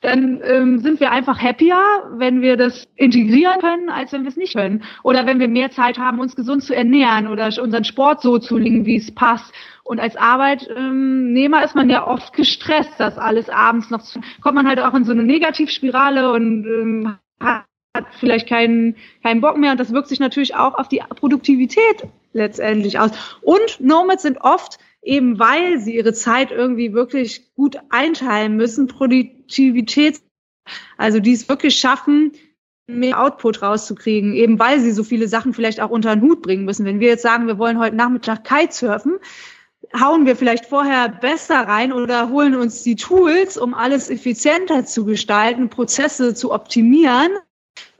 dann 0.00 0.40
ähm, 0.44 0.78
sind 0.78 0.98
wir 0.98 1.10
einfach 1.10 1.38
happier, 1.42 1.78
wenn 2.16 2.40
wir 2.40 2.56
das 2.56 2.88
integrieren 2.96 3.60
können, 3.60 3.90
als 3.90 4.12
wenn 4.12 4.22
wir 4.22 4.30
es 4.30 4.36
nicht 4.36 4.54
können. 4.54 4.82
Oder 5.02 5.26
wenn 5.26 5.40
wir 5.40 5.48
mehr 5.48 5.70
Zeit 5.70 5.98
haben, 5.98 6.20
uns 6.20 6.34
gesund 6.34 6.62
zu 6.62 6.74
ernähren 6.74 7.28
oder 7.28 7.50
unseren 7.62 7.84
Sport 7.84 8.22
so 8.22 8.38
zu 8.38 8.56
legen, 8.56 8.86
wie 8.86 8.96
es 8.96 9.14
passt. 9.14 9.52
Und 9.90 9.98
als 9.98 10.14
Arbeitnehmer 10.14 11.64
ist 11.64 11.74
man 11.74 11.90
ja 11.90 12.06
oft 12.06 12.32
gestresst, 12.32 12.92
das 12.98 13.18
alles 13.18 13.48
abends 13.48 13.90
noch 13.90 14.02
zu, 14.02 14.20
kommt 14.40 14.54
man 14.54 14.68
halt 14.68 14.78
auch 14.78 14.94
in 14.94 15.02
so 15.02 15.10
eine 15.10 15.24
Negativspirale 15.24 16.30
und 16.32 16.64
ähm, 16.64 17.16
hat 17.40 17.64
vielleicht 18.20 18.48
keinen, 18.48 18.94
keinen 19.24 19.40
Bock 19.40 19.56
mehr. 19.56 19.72
Und 19.72 19.80
das 19.80 19.92
wirkt 19.92 20.06
sich 20.06 20.20
natürlich 20.20 20.54
auch 20.54 20.74
auf 20.74 20.86
die 20.86 21.02
Produktivität 21.16 22.04
letztendlich 22.32 23.00
aus. 23.00 23.10
Und 23.42 23.80
Nomads 23.80 24.22
sind 24.22 24.40
oft 24.42 24.78
eben 25.02 25.40
weil 25.40 25.80
sie 25.80 25.96
ihre 25.96 26.12
Zeit 26.12 26.52
irgendwie 26.52 26.92
wirklich 26.92 27.52
gut 27.56 27.76
einteilen 27.88 28.56
müssen, 28.56 28.86
Produktivität, 28.86 30.20
also 30.98 31.18
die 31.18 31.32
es 31.32 31.48
wirklich 31.48 31.76
schaffen, 31.76 32.30
mehr 32.86 33.20
Output 33.20 33.60
rauszukriegen, 33.60 34.34
eben 34.34 34.60
weil 34.60 34.78
sie 34.78 34.92
so 34.92 35.02
viele 35.02 35.26
Sachen 35.26 35.52
vielleicht 35.52 35.80
auch 35.80 35.90
unter 35.90 36.14
den 36.14 36.22
Hut 36.22 36.42
bringen 36.42 36.64
müssen. 36.64 36.86
Wenn 36.86 37.00
wir 37.00 37.08
jetzt 37.08 37.22
sagen, 37.22 37.48
wir 37.48 37.58
wollen 37.58 37.80
heute 37.80 37.96
Nachmittag 37.96 38.44
Kitesurfen, 38.44 39.18
hauen 39.98 40.26
wir 40.26 40.36
vielleicht 40.36 40.66
vorher 40.66 41.08
besser 41.08 41.60
rein 41.66 41.92
oder 41.92 42.28
holen 42.28 42.54
uns 42.54 42.82
die 42.82 42.96
Tools, 42.96 43.56
um 43.56 43.74
alles 43.74 44.10
effizienter 44.10 44.84
zu 44.84 45.04
gestalten, 45.04 45.68
Prozesse 45.68 46.34
zu 46.34 46.52
optimieren 46.52 47.32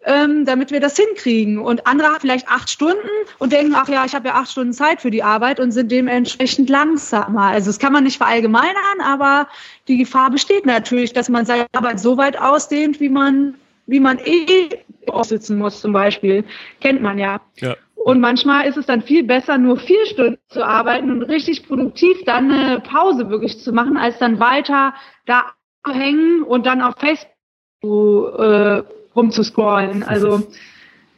ähm, 0.04 0.44
damit 0.44 0.70
wir 0.70 0.80
das 0.80 0.96
hinkriegen. 0.96 1.58
Und 1.58 1.86
andere 1.86 2.08
haben 2.08 2.20
vielleicht 2.20 2.48
acht 2.48 2.70
Stunden 2.70 3.08
und 3.38 3.52
denken, 3.52 3.74
ach 3.74 3.88
ja, 3.88 4.04
ich 4.04 4.14
habe 4.14 4.28
ja 4.28 4.34
acht 4.34 4.50
Stunden 4.50 4.72
Zeit 4.72 5.00
für 5.02 5.10
die 5.10 5.22
Arbeit 5.22 5.60
und 5.60 5.72
sind 5.72 5.92
dementsprechend 5.92 6.70
langsamer. 6.70 7.42
Also 7.42 7.68
das 7.68 7.78
kann 7.78 7.92
man 7.92 8.04
nicht 8.04 8.16
verallgemeinern, 8.16 9.00
aber 9.04 9.48
die 9.88 9.98
Gefahr 9.98 10.30
besteht 10.30 10.66
natürlich, 10.66 11.12
dass 11.12 11.28
man 11.28 11.44
seine 11.44 11.66
Arbeit 11.72 12.00
so 12.00 12.16
weit 12.16 12.38
ausdehnt, 12.38 13.00
wie 13.00 13.08
man, 13.08 13.54
wie 13.86 14.00
man 14.00 14.18
eh 14.24 14.70
aussitzen 15.08 15.58
muss 15.58 15.80
zum 15.80 15.92
Beispiel. 15.92 16.44
Kennt 16.80 17.02
man 17.02 17.18
ja. 17.18 17.40
ja. 17.56 17.76
Und 18.02 18.18
manchmal 18.20 18.66
ist 18.66 18.78
es 18.78 18.86
dann 18.86 19.02
viel 19.02 19.24
besser, 19.24 19.58
nur 19.58 19.76
vier 19.76 20.06
Stunden 20.06 20.38
zu 20.48 20.64
arbeiten 20.64 21.10
und 21.10 21.22
richtig 21.24 21.66
produktiv 21.66 22.24
dann 22.24 22.50
eine 22.50 22.80
Pause 22.80 23.28
wirklich 23.28 23.60
zu 23.60 23.72
machen, 23.72 23.98
als 23.98 24.18
dann 24.18 24.40
weiter 24.40 24.94
da 25.26 25.52
zu 25.86 25.92
hängen 25.92 26.42
und 26.42 26.64
dann 26.64 26.80
auf 26.80 26.94
Facebook 26.98 28.38
äh, 28.38 28.82
rumzuscrollen. 29.14 30.02
Also 30.06 30.42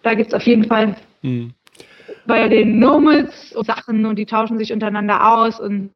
da 0.02 0.14
gibt's 0.14 0.34
auf 0.34 0.42
jeden 0.42 0.64
Fall 0.64 0.96
hm. 1.20 1.54
bei 2.26 2.48
den 2.48 2.80
Nomads 2.80 3.54
und 3.54 3.64
Sachen 3.64 4.04
und 4.04 4.16
die 4.16 4.26
tauschen 4.26 4.58
sich 4.58 4.72
untereinander 4.72 5.38
aus 5.38 5.60
und 5.60 5.92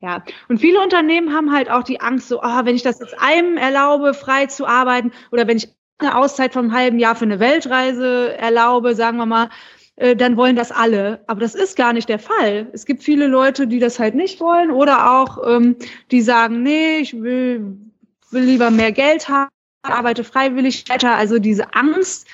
ja, 0.00 0.24
und 0.48 0.60
viele 0.60 0.80
Unternehmen 0.80 1.34
haben 1.34 1.52
halt 1.52 1.70
auch 1.70 1.82
die 1.82 2.00
Angst, 2.00 2.28
so, 2.28 2.40
ah, 2.40 2.64
wenn 2.64 2.76
ich 2.76 2.82
das 2.82 3.00
jetzt 3.00 3.16
einem 3.20 3.56
erlaube, 3.56 4.14
frei 4.14 4.46
zu 4.46 4.64
arbeiten, 4.64 5.10
oder 5.32 5.48
wenn 5.48 5.56
ich 5.56 5.68
eine 5.98 6.16
Auszeit 6.16 6.52
einem 6.60 6.72
halben 6.72 6.98
Jahr 6.98 7.16
für 7.16 7.24
eine 7.24 7.40
Weltreise 7.40 8.36
erlaube, 8.38 8.94
sagen 8.94 9.18
wir 9.18 9.26
mal, 9.26 9.50
äh, 9.96 10.14
dann 10.14 10.36
wollen 10.36 10.56
das 10.56 10.70
alle. 10.70 11.20
Aber 11.26 11.40
das 11.40 11.54
ist 11.54 11.76
gar 11.76 11.92
nicht 11.92 12.08
der 12.08 12.18
Fall. 12.18 12.68
Es 12.72 12.86
gibt 12.86 13.02
viele 13.02 13.26
Leute, 13.26 13.66
die 13.66 13.80
das 13.80 13.98
halt 13.98 14.14
nicht 14.14 14.40
wollen, 14.40 14.70
oder 14.70 15.20
auch 15.20 15.38
ähm, 15.46 15.76
die 16.10 16.22
sagen, 16.22 16.62
nee, 16.62 16.98
ich 16.98 17.20
will, 17.20 17.76
will 18.30 18.42
lieber 18.44 18.70
mehr 18.70 18.92
Geld 18.92 19.28
haben 19.28 19.48
arbeite 19.82 20.24
freiwillig 20.24 20.88
weiter. 20.88 21.14
Also 21.14 21.38
diese 21.38 21.74
Angst, 21.74 22.26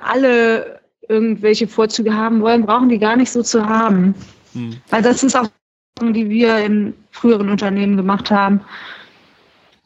alle 0.00 0.80
irgendwelche 1.08 1.68
Vorzüge 1.68 2.14
haben 2.14 2.40
wollen, 2.40 2.66
brauchen 2.66 2.88
die 2.88 2.98
gar 2.98 3.16
nicht 3.16 3.30
so 3.30 3.42
zu 3.42 3.66
haben. 3.66 4.14
Hm. 4.52 4.76
Weil 4.90 5.02
das 5.02 5.22
ist 5.22 5.36
auch 5.36 5.48
die 6.02 6.28
wir 6.28 6.58
in 6.58 6.92
früheren 7.10 7.48
Unternehmen 7.48 7.96
gemacht 7.96 8.30
haben. 8.30 8.60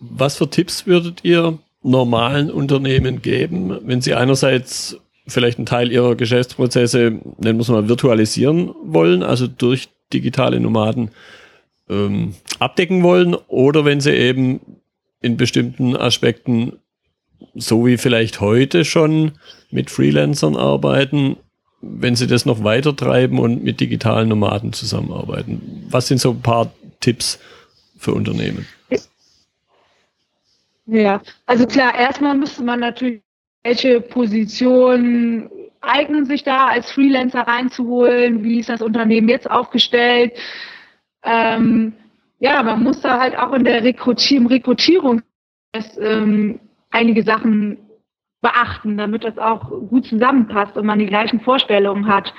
Was 0.00 0.36
für 0.36 0.50
Tipps 0.50 0.84
würdet 0.86 1.20
ihr 1.22 1.58
normalen 1.82 2.50
Unternehmen 2.50 3.22
geben, 3.22 3.78
wenn 3.82 4.00
sie 4.00 4.14
einerseits 4.14 4.98
vielleicht 5.26 5.58
einen 5.58 5.66
Teil 5.66 5.92
ihrer 5.92 6.16
Geschäftsprozesse, 6.16 7.20
nennen 7.38 7.58
wir 7.58 7.60
es 7.60 7.68
mal, 7.68 7.88
virtualisieren 7.88 8.74
wollen, 8.84 9.22
also 9.22 9.46
durch 9.46 9.88
digitale 10.12 10.60
Nomaden 10.60 11.10
ähm, 11.88 12.34
abdecken 12.58 13.02
wollen, 13.02 13.34
oder 13.48 13.84
wenn 13.84 14.00
sie 14.00 14.12
eben 14.12 14.60
in 15.22 15.36
bestimmten 15.36 15.96
Aspekten, 15.96 16.74
so 17.54 17.86
wie 17.86 17.96
vielleicht 17.96 18.40
heute 18.40 18.84
schon 18.84 19.32
mit 19.70 19.90
Freelancern 19.90 20.56
arbeiten, 20.56 21.36
wenn 21.80 22.16
sie 22.16 22.26
das 22.26 22.44
noch 22.44 22.62
weiter 22.62 22.94
treiben 22.94 23.38
und 23.38 23.62
mit 23.62 23.80
digitalen 23.80 24.28
Nomaden 24.28 24.72
zusammenarbeiten. 24.72 25.86
Was 25.88 26.08
sind 26.08 26.20
so 26.20 26.30
ein 26.32 26.42
paar 26.42 26.72
Tipps 27.00 27.38
für 27.96 28.12
Unternehmen? 28.12 28.66
Ja, 30.90 31.22
also 31.46 31.66
klar, 31.66 31.94
erstmal 31.94 32.36
müsste 32.36 32.64
man 32.64 32.80
natürlich, 32.80 33.22
welche 33.62 34.00
Positionen 34.00 35.48
eignen 35.80 36.24
sich 36.24 36.42
da 36.42 36.66
als 36.66 36.90
Freelancer 36.90 37.42
reinzuholen, 37.42 38.42
wie 38.42 38.58
ist 38.58 38.68
das 38.68 38.82
Unternehmen 38.82 39.28
jetzt 39.28 39.48
aufgestellt, 39.48 40.32
ähm, 41.22 41.92
ja, 42.40 42.62
man 42.64 42.82
muss 42.82 43.00
da 43.02 43.20
halt 43.20 43.38
auch 43.38 43.52
in 43.52 43.64
der 43.64 43.84
Rekrutier 43.84 44.48
Rekrutierung 44.50 45.22
ähm, 46.00 46.58
einige 46.90 47.22
Sachen 47.22 47.78
beachten, 48.40 48.96
damit 48.96 49.22
das 49.22 49.38
auch 49.38 49.68
gut 49.68 50.06
zusammenpasst 50.06 50.76
und 50.76 50.86
man 50.86 50.98
die 50.98 51.06
gleichen 51.06 51.40
Vorstellungen 51.40 52.08
hat. 52.08 52.34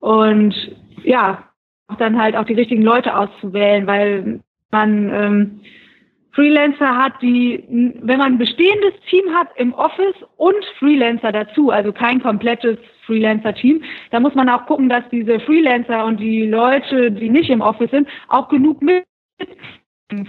Und 0.00 0.74
ja, 1.04 1.48
dann 1.98 2.20
halt 2.20 2.34
auch 2.34 2.46
die 2.46 2.54
richtigen 2.54 2.82
Leute 2.82 3.16
auszuwählen, 3.16 3.86
weil 3.86 4.40
man 4.70 5.10
ähm, 5.10 5.60
Freelancer 6.34 6.96
hat, 6.96 7.12
die, 7.20 7.64
wenn 7.68 8.18
man 8.18 8.32
ein 8.32 8.38
bestehendes 8.38 8.94
Team 9.10 9.34
hat 9.34 9.48
im 9.56 9.74
Office 9.74 10.16
und 10.36 10.64
Freelancer 10.78 11.30
dazu, 11.30 11.70
also 11.70 11.92
kein 11.92 12.22
komplettes 12.22 12.78
Freelancer-Team, 13.04 13.82
da 14.10 14.20
muss 14.20 14.34
man 14.34 14.48
auch 14.48 14.66
gucken, 14.66 14.88
dass 14.88 15.04
diese 15.10 15.40
Freelancer 15.40 16.04
und 16.06 16.18
die 16.18 16.46
Leute, 16.46 17.12
die 17.12 17.28
nicht 17.28 17.50
im 17.50 17.60
Office 17.60 17.90
sind, 17.90 18.08
auch 18.28 18.48
genug 18.48 18.80
mit 18.80 19.04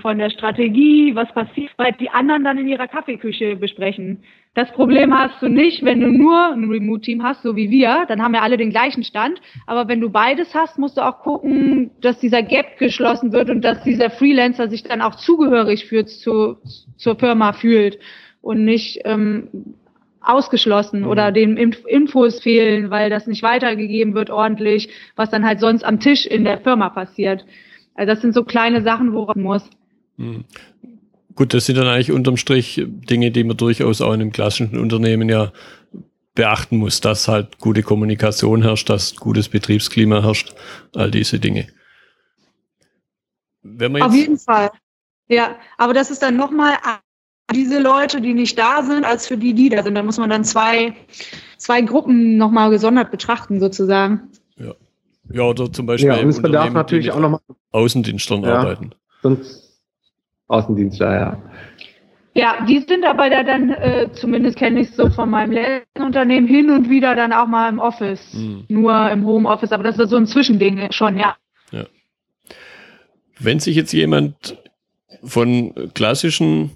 von 0.01 0.17
der 0.17 0.29
Strategie, 0.29 1.13
was 1.13 1.31
passiert, 1.33 1.71
weil 1.77 1.91
die 1.93 2.09
anderen 2.09 2.43
dann 2.43 2.57
in 2.57 2.67
ihrer 2.67 2.87
Kaffeeküche 2.87 3.55
besprechen. 3.55 4.23
Das 4.53 4.71
Problem 4.71 5.17
hast 5.17 5.41
du 5.41 5.49
nicht, 5.49 5.83
wenn 5.83 5.99
du 5.99 6.09
nur 6.09 6.53
ein 6.53 6.69
Remote-Team 6.69 7.23
hast, 7.23 7.41
so 7.41 7.55
wie 7.55 7.71
wir, 7.71 8.05
dann 8.07 8.21
haben 8.21 8.33
wir 8.33 8.43
alle 8.43 8.57
den 8.57 8.69
gleichen 8.69 9.03
Stand. 9.03 9.41
Aber 9.65 9.87
wenn 9.87 9.99
du 9.99 10.09
beides 10.09 10.53
hast, 10.53 10.77
musst 10.77 10.97
du 10.97 11.01
auch 11.01 11.19
gucken, 11.19 11.91
dass 12.01 12.19
dieser 12.19 12.43
Gap 12.43 12.77
geschlossen 12.77 13.33
wird 13.33 13.49
und 13.49 13.61
dass 13.61 13.83
dieser 13.83 14.09
Freelancer 14.09 14.69
sich 14.69 14.83
dann 14.83 15.01
auch 15.01 15.15
zugehörig 15.15 15.85
fühlt 15.85 16.09
zu, 16.09 16.57
zur 16.97 17.15
Firma 17.17 17.53
fühlt 17.53 17.97
und 18.41 18.63
nicht 18.63 19.01
ähm, 19.05 19.75
ausgeschlossen 20.21 21.01
mhm. 21.01 21.07
oder 21.07 21.31
den 21.31 21.57
Infos 21.57 22.39
fehlen, 22.39 22.91
weil 22.91 23.09
das 23.09 23.27
nicht 23.27 23.43
weitergegeben 23.43 24.13
wird 24.13 24.29
ordentlich, 24.29 24.89
was 25.15 25.31
dann 25.31 25.45
halt 25.45 25.59
sonst 25.59 25.83
am 25.83 25.99
Tisch 25.99 26.25
in 26.25 26.43
der 26.43 26.59
Firma 26.59 26.89
passiert. 26.89 27.45
Also 27.95 28.13
das 28.13 28.21
sind 28.21 28.33
so 28.33 28.43
kleine 28.43 28.83
Sachen, 28.83 29.13
worauf 29.13 29.35
man 29.35 29.43
muss. 29.43 29.63
Mhm. 30.17 30.45
Gut, 31.35 31.53
das 31.53 31.65
sind 31.65 31.77
dann 31.77 31.87
eigentlich 31.87 32.11
unterm 32.11 32.37
Strich 32.37 32.83
Dinge, 32.85 33.31
die 33.31 33.43
man 33.43 33.57
durchaus 33.57 34.01
auch 34.01 34.13
in 34.13 34.21
einem 34.21 34.31
klassischen 34.31 34.77
Unternehmen 34.77 35.29
ja 35.29 35.51
beachten 36.35 36.77
muss, 36.77 37.01
dass 37.01 37.27
halt 37.27 37.59
gute 37.59 37.83
Kommunikation 37.83 38.63
herrscht, 38.63 38.89
dass 38.89 39.15
gutes 39.15 39.49
Betriebsklima 39.49 40.23
herrscht, 40.23 40.53
all 40.95 41.11
diese 41.11 41.39
Dinge. 41.39 41.67
Auf 44.01 44.13
jeden 44.13 44.37
Fall. 44.37 44.71
Ja, 45.27 45.55
aber 45.77 45.93
das 45.93 46.11
ist 46.11 46.21
dann 46.21 46.35
nochmal 46.35 46.77
diese 47.51 47.79
Leute, 47.79 48.19
die 48.19 48.33
nicht 48.33 48.57
da 48.57 48.83
sind, 48.83 49.05
als 49.05 49.27
für 49.27 49.37
die, 49.37 49.53
die 49.53 49.69
da 49.69 49.83
sind. 49.83 49.95
Da 49.95 50.03
muss 50.03 50.17
man 50.17 50.29
dann 50.29 50.43
zwei, 50.43 50.95
zwei 51.57 51.81
Gruppen 51.81 52.37
nochmal 52.37 52.69
gesondert 52.69 53.11
betrachten, 53.11 53.59
sozusagen. 53.59 54.29
Ja. 54.57 54.73
Ja, 55.31 55.43
oder 55.43 55.71
zum 55.71 55.85
Beispiel 55.85 56.09
ja, 56.09 56.19
und 56.19 56.29
es 56.29 56.41
bedarf 56.41 56.73
natürlich 56.73 57.11
auch 57.11 57.19
nochmal 57.19 57.39
Außendienstern 57.71 58.43
ja, 58.43 58.55
arbeiten. 58.55 58.91
Sonst 59.21 59.79
Außendienstler, 60.47 61.13
ja. 61.13 61.41
Ja, 62.35 62.65
die 62.67 62.79
sind 62.79 63.05
aber 63.05 63.29
da 63.29 63.43
dann, 63.43 63.69
äh, 63.69 64.09
zumindest 64.13 64.57
kenne 64.57 64.81
ich 64.81 64.89
es 64.89 64.95
so 64.95 65.09
von 65.09 65.29
meinem 65.29 65.51
letzten 65.51 66.01
Unternehmen, 66.01 66.47
hin 66.47 66.71
und 66.71 66.89
wieder 66.89 67.15
dann 67.15 67.31
auch 67.31 67.47
mal 67.47 67.69
im 67.69 67.79
Office. 67.79 68.33
Mhm. 68.33 68.65
Nur 68.69 69.09
im 69.11 69.25
Homeoffice, 69.25 69.71
aber 69.71 69.83
das 69.83 69.99
ist 69.99 70.09
so 70.09 70.17
ein 70.17 70.25
Zwischending 70.25 70.91
schon, 70.91 71.17
ja. 71.17 71.35
ja. 71.71 71.85
Wenn 73.39 73.59
sich 73.59 73.75
jetzt 73.75 73.93
jemand 73.93 74.57
von 75.23 75.91
klassischen 75.93 76.71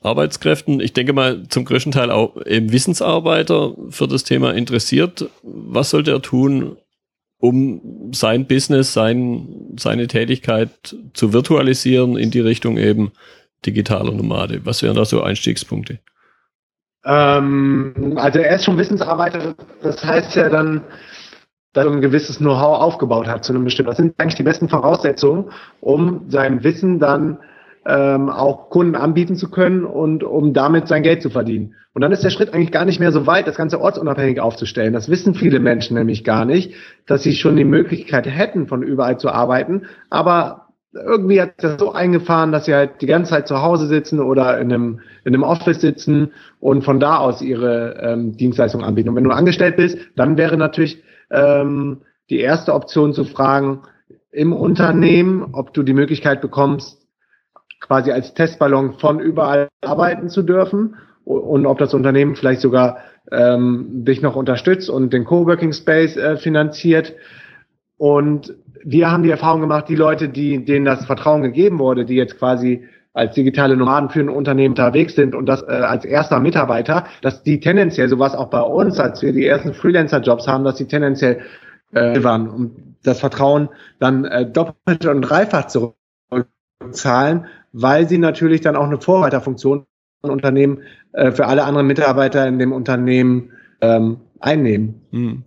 Arbeitskräften, 0.00 0.80
ich 0.80 0.94
denke 0.94 1.12
mal 1.12 1.46
zum 1.48 1.66
größten 1.66 1.92
Teil 1.92 2.10
auch 2.10 2.36
eben 2.46 2.72
Wissensarbeiter 2.72 3.74
für 3.90 4.08
das 4.08 4.24
Thema 4.24 4.54
interessiert. 4.54 5.28
Was 5.42 5.90
sollte 5.90 6.12
er 6.12 6.22
tun, 6.22 6.76
um 7.38 8.10
sein 8.12 8.46
Business, 8.46 8.92
sein, 8.92 9.74
seine 9.78 10.06
Tätigkeit 10.06 10.96
zu 11.12 11.32
virtualisieren 11.32 12.16
in 12.16 12.30
die 12.30 12.40
Richtung 12.40 12.78
eben 12.78 13.12
digitaler 13.64 14.12
Nomade? 14.12 14.64
Was 14.64 14.82
wären 14.82 14.96
da 14.96 15.04
so 15.04 15.22
Einstiegspunkte? 15.22 15.98
Ähm, 17.04 18.14
also 18.16 18.38
er 18.38 18.56
ist 18.56 18.64
schon 18.64 18.78
Wissensarbeiter, 18.78 19.54
das 19.82 20.04
heißt 20.04 20.34
ja 20.34 20.48
dann, 20.48 20.82
dass 21.72 21.84
er 21.84 21.92
ein 21.92 22.00
gewisses 22.00 22.38
Know-how 22.38 22.80
aufgebaut 22.80 23.28
hat 23.28 23.44
zu 23.44 23.52
einem 23.52 23.64
bestimmten. 23.64 23.90
Das 23.90 23.98
sind 23.98 24.14
eigentlich 24.18 24.34
die 24.34 24.42
besten 24.42 24.68
Voraussetzungen, 24.68 25.50
um 25.80 26.24
sein 26.28 26.64
Wissen 26.64 26.98
dann 26.98 27.38
ähm, 27.86 28.28
auch 28.28 28.68
Kunden 28.70 28.96
anbieten 28.96 29.36
zu 29.36 29.50
können 29.50 29.84
und 29.84 30.24
um 30.24 30.52
damit 30.52 30.88
sein 30.88 31.02
Geld 31.02 31.22
zu 31.22 31.30
verdienen. 31.30 31.74
Und 31.92 32.02
dann 32.02 32.12
ist 32.12 32.24
der 32.24 32.30
Schritt 32.30 32.52
eigentlich 32.52 32.72
gar 32.72 32.84
nicht 32.84 33.00
mehr 33.00 33.12
so 33.12 33.26
weit, 33.26 33.46
das 33.46 33.56
Ganze 33.56 33.80
ortsunabhängig 33.80 34.40
aufzustellen. 34.40 34.92
Das 34.92 35.08
wissen 35.08 35.34
viele 35.34 35.60
Menschen 35.60 35.96
nämlich 35.96 36.24
gar 36.24 36.44
nicht, 36.44 36.74
dass 37.06 37.22
sie 37.22 37.34
schon 37.34 37.56
die 37.56 37.64
Möglichkeit 37.64 38.26
hätten, 38.26 38.66
von 38.66 38.82
überall 38.82 39.18
zu 39.18 39.30
arbeiten, 39.30 39.86
aber 40.10 40.66
irgendwie 40.92 41.40
hat 41.40 41.52
das 41.58 41.78
so 41.78 41.92
eingefahren, 41.92 42.52
dass 42.52 42.64
sie 42.64 42.74
halt 42.74 43.02
die 43.02 43.06
ganze 43.06 43.30
Zeit 43.30 43.48
zu 43.48 43.62
Hause 43.62 43.86
sitzen 43.86 44.20
oder 44.20 44.58
in 44.58 44.72
einem, 44.72 45.00
in 45.24 45.34
einem 45.34 45.42
Office 45.42 45.80
sitzen 45.80 46.32
und 46.58 46.82
von 46.82 47.00
da 47.00 47.18
aus 47.18 47.42
ihre 47.42 47.98
ähm, 48.00 48.36
Dienstleistung 48.36 48.82
anbieten. 48.82 49.10
Und 49.10 49.16
wenn 49.16 49.24
du 49.24 49.30
angestellt 49.30 49.76
bist, 49.76 49.98
dann 50.16 50.36
wäre 50.36 50.56
natürlich 50.56 51.02
ähm, 51.30 51.98
die 52.30 52.40
erste 52.40 52.74
Option 52.74 53.12
zu 53.12 53.24
fragen 53.24 53.82
im 54.30 54.52
Unternehmen, 54.52 55.50
ob 55.52 55.72
du 55.74 55.82
die 55.82 55.94
Möglichkeit 55.94 56.40
bekommst, 56.40 57.05
quasi 57.80 58.12
als 58.12 58.34
Testballon 58.34 58.94
von 58.98 59.20
überall 59.20 59.68
arbeiten 59.82 60.28
zu 60.28 60.42
dürfen 60.42 60.96
und 61.24 61.66
ob 61.66 61.78
das 61.78 61.94
Unternehmen 61.94 62.36
vielleicht 62.36 62.60
sogar 62.60 62.98
ähm, 63.32 64.04
dich 64.04 64.22
noch 64.22 64.36
unterstützt 64.36 64.88
und 64.88 65.12
den 65.12 65.24
Coworking 65.24 65.72
Space 65.72 66.16
äh, 66.16 66.36
finanziert. 66.36 67.14
Und 67.96 68.54
wir 68.84 69.10
haben 69.10 69.24
die 69.24 69.30
Erfahrung 69.30 69.60
gemacht, 69.60 69.88
die 69.88 69.96
Leute, 69.96 70.28
die, 70.28 70.64
denen 70.64 70.84
das 70.84 71.04
Vertrauen 71.06 71.42
gegeben 71.42 71.78
wurde, 71.78 72.04
die 72.04 72.14
jetzt 72.14 72.38
quasi 72.38 72.84
als 73.16 73.34
digitale 73.34 73.76
Nomaden 73.76 74.10
für 74.10 74.20
ein 74.20 74.28
Unternehmen 74.28 74.72
unterwegs 74.72 75.14
sind 75.14 75.34
und 75.34 75.46
das 75.46 75.62
äh, 75.62 75.72
als 75.72 76.04
erster 76.04 76.38
Mitarbeiter, 76.38 77.06
dass 77.22 77.42
die 77.42 77.60
tendenziell, 77.60 78.08
sowas 78.08 78.34
auch 78.34 78.48
bei 78.48 78.60
uns, 78.60 79.00
als 79.00 79.22
wir 79.22 79.32
die 79.32 79.46
ersten 79.46 79.72
Freelancer-Jobs 79.72 80.46
haben, 80.46 80.64
dass 80.64 80.76
die 80.76 80.86
tendenziell 80.86 81.40
äh, 81.92 82.22
waren 82.22 82.48
und 82.48 82.96
das 83.02 83.20
Vertrauen 83.20 83.70
dann 83.98 84.26
äh, 84.26 84.44
doppelt 84.44 85.06
und 85.06 85.22
dreifach 85.22 85.66
zurückzahlen, 85.66 87.46
weil 87.78 88.08
sie 88.08 88.16
natürlich 88.16 88.62
dann 88.62 88.74
auch 88.74 88.86
eine 88.86 88.98
Vorreiterfunktion 88.98 89.84
von 90.22 90.30
Unternehmen 90.30 90.82
äh, 91.12 91.30
für 91.30 91.46
alle 91.46 91.64
anderen 91.64 91.86
Mitarbeiter 91.86 92.46
in 92.46 92.58
dem 92.58 92.72
Unternehmen 92.72 93.52
ähm, 93.82 94.18
einnehmen. 94.40 95.02
Hm. 95.10 95.44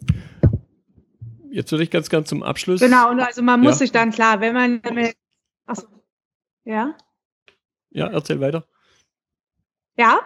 Jetzt 1.50 1.72
würde 1.72 1.84
ich 1.84 1.90
ganz, 1.90 2.10
ganz 2.10 2.30
zum 2.30 2.44
Abschluss. 2.44 2.82
Genau, 2.82 3.10
und 3.10 3.20
also 3.20 3.42
man 3.42 3.60
muss 3.60 3.74
ja. 3.74 3.78
sich 3.80 3.92
dann 3.92 4.12
klar, 4.12 4.40
wenn 4.42 4.54
man. 4.54 4.82
Achso. 5.66 5.88
Ja? 6.66 6.96
Ja, 7.90 8.08
erzähl 8.08 8.40
weiter. 8.40 8.64
Ja? 9.98 10.20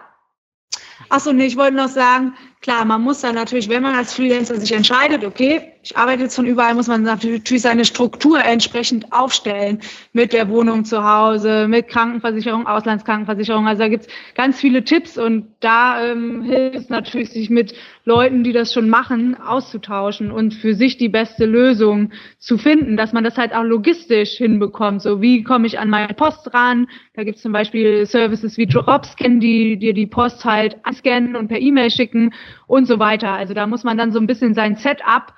Achso, 1.08 1.32
nee, 1.32 1.46
ich 1.46 1.56
wollte 1.56 1.76
noch 1.76 1.88
sagen, 1.88 2.34
klar, 2.60 2.84
man 2.84 3.00
muss 3.00 3.22
dann 3.22 3.34
natürlich, 3.34 3.70
wenn 3.70 3.82
man 3.82 3.94
als 3.94 4.12
Freelancer 4.12 4.60
sich 4.60 4.72
entscheidet, 4.72 5.24
okay, 5.24 5.72
ich 5.84 5.98
arbeite 5.98 6.22
jetzt 6.22 6.34
von 6.34 6.46
überall, 6.46 6.74
muss 6.74 6.88
man 6.88 7.02
natürlich 7.02 7.60
seine 7.60 7.84
Struktur 7.84 8.42
entsprechend 8.42 9.12
aufstellen 9.12 9.80
mit 10.14 10.32
der 10.32 10.48
Wohnung 10.48 10.86
zu 10.86 11.04
Hause, 11.04 11.68
mit 11.68 11.88
Krankenversicherung, 11.88 12.66
Auslandskrankenversicherung. 12.66 13.68
Also 13.68 13.82
da 13.82 13.88
gibt's 13.88 14.08
ganz 14.34 14.58
viele 14.58 14.84
Tipps 14.84 15.18
und 15.18 15.46
da 15.60 16.02
ähm, 16.02 16.42
hilft 16.42 16.76
es 16.76 16.88
natürlich, 16.88 17.30
sich 17.30 17.50
mit 17.50 17.74
Leuten, 18.06 18.44
die 18.44 18.52
das 18.52 18.72
schon 18.72 18.88
machen, 18.88 19.36
auszutauschen 19.38 20.30
und 20.30 20.54
für 20.54 20.74
sich 20.74 20.96
die 20.96 21.10
beste 21.10 21.44
Lösung 21.44 22.12
zu 22.38 22.56
finden, 22.56 22.96
dass 22.96 23.12
man 23.12 23.22
das 23.22 23.36
halt 23.36 23.54
auch 23.54 23.62
logistisch 23.62 24.30
hinbekommt. 24.38 25.02
So, 25.02 25.20
wie 25.20 25.42
komme 25.42 25.66
ich 25.66 25.78
an 25.78 25.90
meine 25.90 26.14
Post 26.14 26.54
ran? 26.54 26.86
Da 27.12 27.24
gibt's 27.24 27.42
zum 27.42 27.52
Beispiel 27.52 28.06
Services 28.06 28.56
wie 28.56 28.66
Dropscan, 28.66 29.38
die 29.38 29.76
dir 29.76 29.92
die 29.92 30.06
Post 30.06 30.46
halt 30.46 30.78
anscannen 30.82 31.36
und 31.36 31.48
per 31.48 31.60
E-Mail 31.60 31.90
schicken 31.90 32.32
und 32.66 32.86
so 32.86 32.98
weiter. 32.98 33.32
Also 33.32 33.52
da 33.52 33.66
muss 33.66 33.84
man 33.84 33.98
dann 33.98 34.12
so 34.12 34.18
ein 34.18 34.26
bisschen 34.26 34.54
sein 34.54 34.76
Setup 34.76 35.34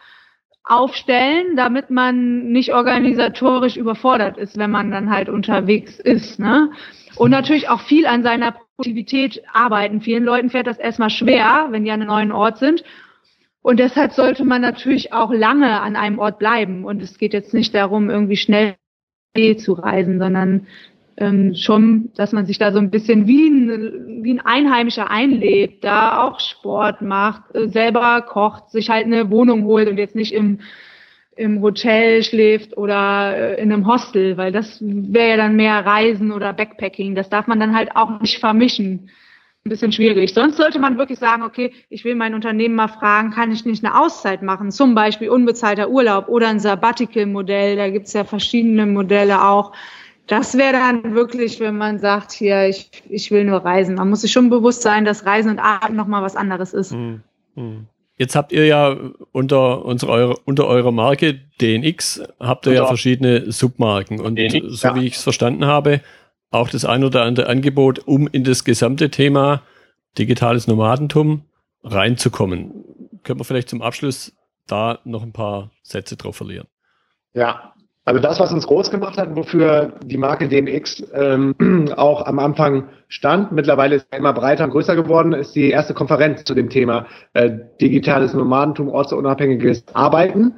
aufstellen, 0.67 1.57
damit 1.57 1.91
man 1.91 2.49
nicht 2.49 2.75
organisatorisch 2.75 3.77
überfordert 3.77 4.37
ist, 4.37 4.59
wenn 4.59 4.71
man 4.71 4.91
dann 4.91 5.11
halt 5.11 5.29
unterwegs 5.29 6.01
ist. 6.01 6.41
Ne? 6.41 6.73
Und 7.15 7.31
natürlich 7.31 7.69
auch 7.69 7.81
viel 7.81 8.05
an 8.07 8.25
seiner 8.25 8.53
Produktivität 8.53 9.43
arbeiten. 9.53 10.01
Vielen 10.01 10.25
Leuten 10.25 10.51
fährt 10.51 10.67
das 10.67 10.79
erstmal 10.79 11.11
schwer, 11.11 11.69
wenn 11.71 11.85
die 11.85 11.91
an 11.93 12.01
einem 12.01 12.09
neuen 12.09 12.33
Ort 12.33 12.59
sind. 12.59 12.83
Und 13.63 13.79
deshalb 13.79 14.13
sollte 14.13 14.45
man 14.45 14.61
natürlich 14.61 15.13
auch 15.13 15.33
lange 15.33 15.81
an 15.81 15.97
einem 15.97 16.19
Ort 16.19 16.39
bleiben. 16.41 16.85
Und 16.85 17.01
es 17.01 17.17
geht 17.17 17.33
jetzt 17.33 17.55
nicht 17.55 17.75
darum, 17.75 18.11
irgendwie 18.11 18.37
schnell 18.37 18.77
zu 19.59 19.73
reisen, 19.73 20.19
sondern 20.19 20.67
ähm, 21.19 21.55
schon, 21.55 22.11
dass 22.15 22.33
man 22.33 22.47
sich 22.47 22.59
da 22.59 22.73
so 22.73 22.79
ein 22.79 22.91
bisschen 22.91 23.27
wie 23.27 23.49
ein, 23.49 24.23
wie 24.23 24.35
ein 24.35 24.41
Einheimischer 24.41 25.11
einlebt, 25.11 25.85
da 25.85 26.23
auch 26.23 26.41
Sport 26.41 27.01
macht, 27.01 27.55
äh, 27.55 27.69
selber 27.69 28.23
kocht, 28.23 28.71
sich 28.71 28.91
halt 28.91 29.07
eine 29.07 29.31
Wohnung 29.31 29.65
holt 29.65 29.89
und 29.89 29.99
jetzt 29.99 30.15
nicht 30.15 30.33
im, 30.33 30.61
im 31.35 31.63
Hotel 31.63 32.23
schläft 32.23 32.77
oder 32.77 33.37
äh, 33.37 33.63
in 33.63 33.73
einem 33.73 33.87
Hostel, 33.87 34.37
weil 34.37 34.53
das 34.53 34.79
wäre 34.81 35.31
ja 35.31 35.37
dann 35.37 35.57
mehr 35.57 35.87
Reisen 35.87 36.33
oder 36.33 36.53
Backpacking. 36.53 37.15
Das 37.15 37.31
darf 37.31 37.47
man 37.47 37.61
dann 37.61 37.75
halt 37.75 37.97
auch 37.97 38.21
nicht 38.21 38.39
vermischen. 38.39 39.11
Ein 39.65 39.71
bisschen 39.71 39.91
schwierig. 39.91 40.33
Sonst 40.33 40.59
sollte 40.59 40.79
man 40.79 40.97
wirklich 40.97 41.19
sagen, 41.19 41.43
okay, 41.43 41.73
ich 41.89 42.05
will 42.05 42.15
mein 42.15 42.35
Unternehmen 42.35 42.77
mal 42.77 42.87
fragen, 42.87 43.33
kann 43.33 43.51
ich 43.51 43.65
nicht 43.65 43.85
eine 43.85 44.01
Auszeit 44.01 44.41
machen? 44.41 44.71
Zum 44.71 44.95
Beispiel 44.95 45.29
unbezahlter 45.29 45.91
Urlaub 45.91 46.29
oder 46.29 46.47
ein 46.47 46.61
Sabbatical-Modell. 46.61 47.75
Da 47.75 47.91
gibt's 47.91 48.13
ja 48.13 48.23
verschiedene 48.23 48.87
Modelle 48.87 49.43
auch 49.43 49.73
das 50.27 50.57
wäre 50.57 50.73
dann 50.73 51.15
wirklich, 51.15 51.61
wenn 51.61 51.77
man 51.77 51.99
sagt, 51.99 52.33
hier, 52.33 52.67
ich, 52.69 52.91
ich 53.09 53.31
will 53.31 53.45
nur 53.45 53.65
reisen. 53.65 53.95
Man 53.95 54.11
muss 54.11 54.23
sich 54.23 54.33
schon 54.33 54.51
bewusst 54.51 54.83
sein, 54.83 55.05
dass 55.05 55.25
Reisen 55.25 55.51
und 55.51 55.59
Arbeiten 55.59 55.95
nochmal 55.95 56.23
was 56.23 56.37
anderes 56.37 56.73
ist. 56.73 56.93
Mhm. 56.93 57.23
Jetzt 58.19 58.35
habt 58.35 58.53
ihr 58.53 58.67
ja 58.67 58.97
unter, 59.33 59.85
unsere, 59.85 60.37
unter 60.45 60.67
eurer 60.67 60.91
Marke 60.91 61.39
DNX, 61.61 62.23
habt 62.41 62.67
ihr 62.67 62.73
ja 62.73 62.87
verschiedene 62.87 63.53
Submarken. 63.53 64.21
Und 64.21 64.37
DNX, 64.37 64.81
so 64.81 64.89
ja. 64.89 64.95
wie 64.97 65.07
ich 65.07 65.17
es 65.17 65.23
verstanden 65.23 65.67
habe, 65.67 66.01
auch 66.51 66.69
das 66.69 66.85
ein 66.85 67.05
oder 67.05 67.23
andere 67.23 67.49
Angebot, 67.49 68.01
um 68.07 68.27
in 68.27 68.43
das 68.43 68.65
gesamte 68.65 69.11
Thema 69.11 69.63
digitales 70.19 70.67
Nomadentum 70.67 71.43
reinzukommen. 71.83 72.85
Können 73.23 73.39
wir 73.39 73.45
vielleicht 73.45 73.69
zum 73.69 73.83
Abschluss 73.83 74.33
da 74.67 74.99
noch 75.05 75.23
ein 75.23 75.33
paar 75.33 75.71
Sätze 75.83 76.17
drauf 76.17 76.37
verlieren? 76.37 76.67
Ja, 77.35 77.75
also 78.07 78.21
das, 78.21 78.39
was 78.39 78.53
uns 78.53 78.69
groß 78.69 78.93
gemacht 78.93 79.19
hat, 79.19 79.35
wofür 79.35 79.95
die 80.05 80.17
Marke 80.17 80.47
DMX 80.47 81.03
ähm, 81.13 81.57
auch 81.97 82.25
am 82.25 82.39
Anfang 82.39 82.85
stand, 83.09 83.51
mittlerweile 83.51 83.97
ist 83.97 84.07
er 84.13 84.21
immer 84.21 84.33
breiter 84.33 84.63
und 84.65 84.71
größer 84.71 84.95
geworden, 84.95 85.33
ist 85.33 85.57
die 85.57 85.71
erste 85.71 85.93
Konferenz 85.93 86.45
zu 86.45 86.55
dem 86.55 86.71
Thema 86.71 87.07
äh, 87.35 87.51
digitales 87.81 88.33
Nomadentum, 88.33 88.89
ortsunabhängiges 88.89 89.85
Arbeiten. 89.93 90.55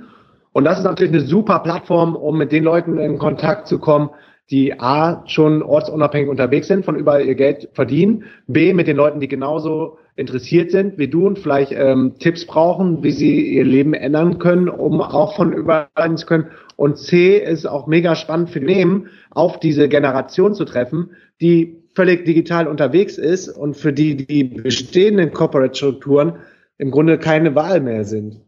Und 0.52 0.64
das 0.64 0.78
ist 0.78 0.84
natürlich 0.84 1.12
eine 1.14 1.22
super 1.22 1.60
Plattform, 1.60 2.16
um 2.16 2.36
mit 2.36 2.52
den 2.52 2.64
Leuten 2.64 2.98
in 2.98 3.18
Kontakt 3.18 3.66
zu 3.66 3.78
kommen, 3.78 4.10
die 4.50 4.78
A, 4.78 5.22
schon 5.26 5.62
ortsunabhängig 5.62 6.28
unterwegs 6.28 6.68
sind, 6.68 6.84
von 6.84 6.96
überall 6.96 7.24
ihr 7.24 7.34
Geld 7.34 7.70
verdienen, 7.72 8.24
B, 8.46 8.74
mit 8.74 8.86
den 8.88 8.96
Leuten, 8.96 9.20
die 9.20 9.28
genauso 9.28 9.98
interessiert 10.16 10.70
sind 10.70 10.98
wie 10.98 11.08
du 11.08 11.26
und 11.26 11.38
vielleicht 11.38 11.72
ähm, 11.72 12.14
Tipps 12.18 12.44
brauchen, 12.44 13.02
wie 13.02 13.12
sie 13.12 13.54
ihr 13.54 13.64
Leben 13.64 13.94
ändern 13.94 14.38
können, 14.38 14.68
um 14.68 15.00
auch 15.00 15.36
von 15.36 15.52
überall 15.52 16.14
zu 16.16 16.26
können. 16.26 16.48
Und 16.78 16.96
C 16.96 17.38
ist 17.38 17.66
auch 17.66 17.88
mega 17.88 18.14
spannend 18.14 18.50
für 18.50 18.60
Nehmen, 18.60 19.08
auf 19.30 19.58
diese 19.58 19.88
Generation 19.88 20.54
zu 20.54 20.64
treffen, 20.64 21.10
die 21.40 21.82
völlig 21.96 22.24
digital 22.24 22.68
unterwegs 22.68 23.18
ist 23.18 23.48
und 23.48 23.76
für 23.76 23.92
die 23.92 24.16
die 24.16 24.44
bestehenden 24.44 25.32
Corporate-Strukturen 25.32 26.38
im 26.76 26.92
Grunde 26.92 27.18
keine 27.18 27.56
Wahl 27.56 27.80
mehr 27.80 28.04
sind. 28.04 28.42